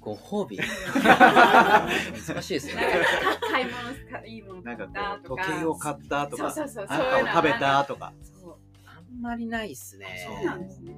[0.00, 0.58] ご褒美？
[2.26, 2.82] 難しいですね。
[3.40, 5.44] か買い物かいいもの買ったとか。
[5.44, 8.12] 時計を買ったとか、そうそうそうなんかを食べたとか。
[8.40, 10.06] そうあんまりないっすね。
[10.26, 10.96] そうなんですね。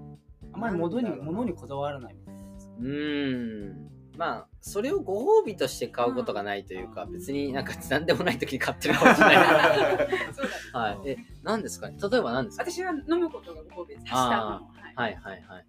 [0.55, 2.41] あまり物に物にこだわらないみたいな。
[2.81, 3.91] うーん。
[4.17, 9.37] まあ、それをご褒美として買うことがないというか、別になんか何でもない時に買ってるかもしれない。
[10.73, 11.09] はい。
[11.11, 11.97] え、何ですかね？
[12.01, 12.65] 例えば何ですか？
[12.71, 14.15] 私は飲むことがご褒美です。
[14.15, 14.95] はい。
[14.97, 15.65] はいはいはい。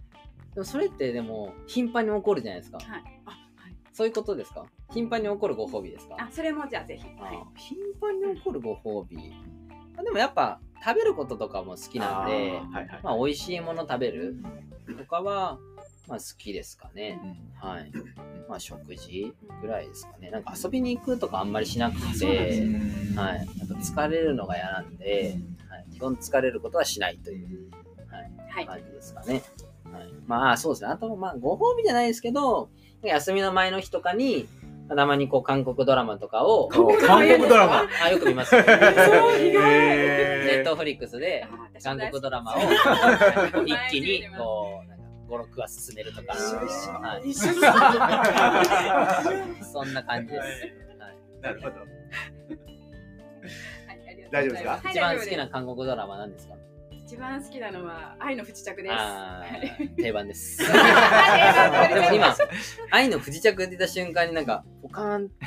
[0.53, 2.77] でもそれってでも、頻繁に起こるじゃないですか。
[2.77, 3.03] はい。
[3.91, 4.65] そういうことですか？
[4.91, 6.15] 頻繁に起こるご褒美ですか？
[6.19, 7.03] あ、それもじゃあぜひ。
[7.19, 7.37] あはい。
[7.55, 9.33] 頻繁に起こるご褒美？
[9.97, 12.33] あでもやっぱ食べることとかも好きなんで、
[12.71, 14.35] はいはいまあ美味しいもの食べる？
[14.93, 15.57] とかは、
[16.07, 17.19] まあ好きですかね。
[17.59, 17.91] はい。
[18.47, 20.29] まあ食事ぐらいですかね。
[20.29, 22.25] なんか遊びに行くとかあんまりしなくて、
[23.15, 23.37] はい。
[23.37, 25.37] やっぱ疲れるのが嫌なんで、
[25.69, 25.85] はい。
[25.91, 27.71] 基本疲れることはしないという、
[28.09, 28.31] はい。
[28.49, 28.65] はい。
[28.65, 29.43] 感じですかね。
[29.91, 30.89] はい、まあそうですね。
[30.89, 32.69] あと、まあご褒美じゃないですけど、
[33.01, 34.47] 休みの前の日とかに、
[34.87, 37.87] たまにこう韓国ドラマとかを、韓国ドラマ。
[38.03, 38.61] あ、よく見ますよ。
[38.63, 41.47] ネへットフリックスで
[41.83, 42.59] 韓国ドラマを
[43.65, 47.49] 一気にこう、なんか5、6話進めるとか、はい、 そ
[49.83, 50.47] んな感じです。
[50.99, 51.75] はい、ーなるほど。
[54.31, 54.69] 大丈夫ですか？
[54.71, 56.55] はい一番好きな韓国ドラマなんですか？
[57.05, 59.95] 一番好きなのは愛の不時着です。
[59.95, 60.57] 定番です。
[60.65, 62.35] ででも今、
[62.89, 65.29] 愛の不時着って言った瞬間になんか、ポカーン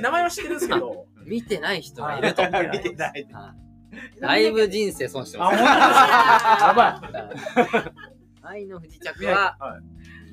[0.00, 2.42] 名前は知ってるんですけど、見てない人がいると。
[2.44, 3.28] 見てない。
[3.32, 3.70] はい
[4.20, 5.56] だいぶ人生損してます。
[5.58, 7.02] やば
[8.42, 9.80] 愛の不時着は、は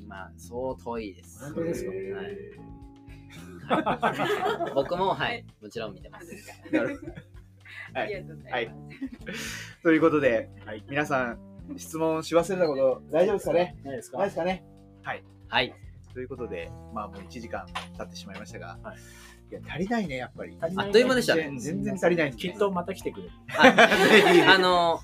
[0.06, 1.44] まあ、そう遠いです。
[1.46, 1.84] 本当です
[3.66, 3.74] か？
[3.74, 6.28] はい、僕も、はい、もちろん見てます。
[7.92, 9.82] なるほどありがとうございます。
[9.82, 10.50] ということで、
[10.88, 11.38] 皆さん、
[11.76, 13.76] 質問し忘れたこと大丈夫ですかね？
[13.84, 14.18] ないですか？
[14.18, 14.64] ないですかね？
[15.50, 15.74] はい。
[16.14, 17.66] ということで、まあもう1時間
[17.96, 18.78] 経ってしまいましたが、
[19.50, 20.58] いや、足りないね、やっぱり。
[20.60, 21.50] あっという間でしたね。
[21.58, 23.30] 全然足りないねきっとまた来てくれる。
[24.50, 25.00] あの、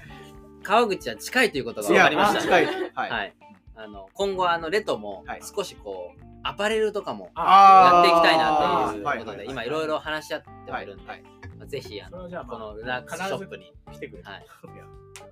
[0.63, 2.61] 川口は近いということが分かりました。
[2.61, 2.91] いや近い。
[2.95, 3.11] はい。
[3.11, 3.35] はい。
[3.77, 11.23] あの、今後、あの、レトもはい少しこう、アパレルとかもやっていきたいなということで、はいはいはい今いろいろ話し合ってはいるんで、はい
[11.67, 14.23] ぜひ、あの、このルナックスショップに、来てくれ。
[14.23, 14.47] はい、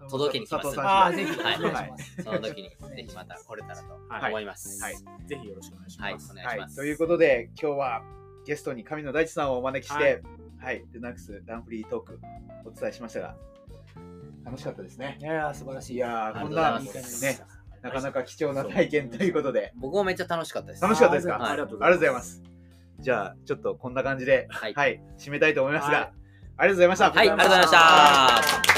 [0.08, 1.92] 届けに来ますああ、ぜひおはい。
[2.22, 2.76] その時に、ぜ
[3.08, 3.84] ひまた来れたらと
[4.28, 4.82] 思います。
[4.82, 4.94] はい
[5.26, 6.32] ぜひよろしくお願いしはい、ます。
[6.32, 6.76] お願いします。
[6.76, 8.02] ということで、今日は
[8.44, 10.22] ゲストに神野大地さんをお招きして、
[10.58, 12.20] はい、ルナックスランフリートーク
[12.64, 13.36] お伝えしましたが、
[14.44, 15.18] 楽しかったですね。
[15.20, 15.94] いや素晴らしい。
[15.94, 16.88] いやこんなね、
[17.82, 20.82] なかなか貴重な体験ということで、僕もめっちゃ楽しかったです。
[20.82, 22.51] 楽しかったですか、ありがとうございます。
[23.02, 26.12] じゃあ、ちょっとこんな感じで、はいはい、締めたいと思いますが、はい
[26.58, 27.10] ありがとうございました。
[27.10, 28.71] はい、ありがとうございました。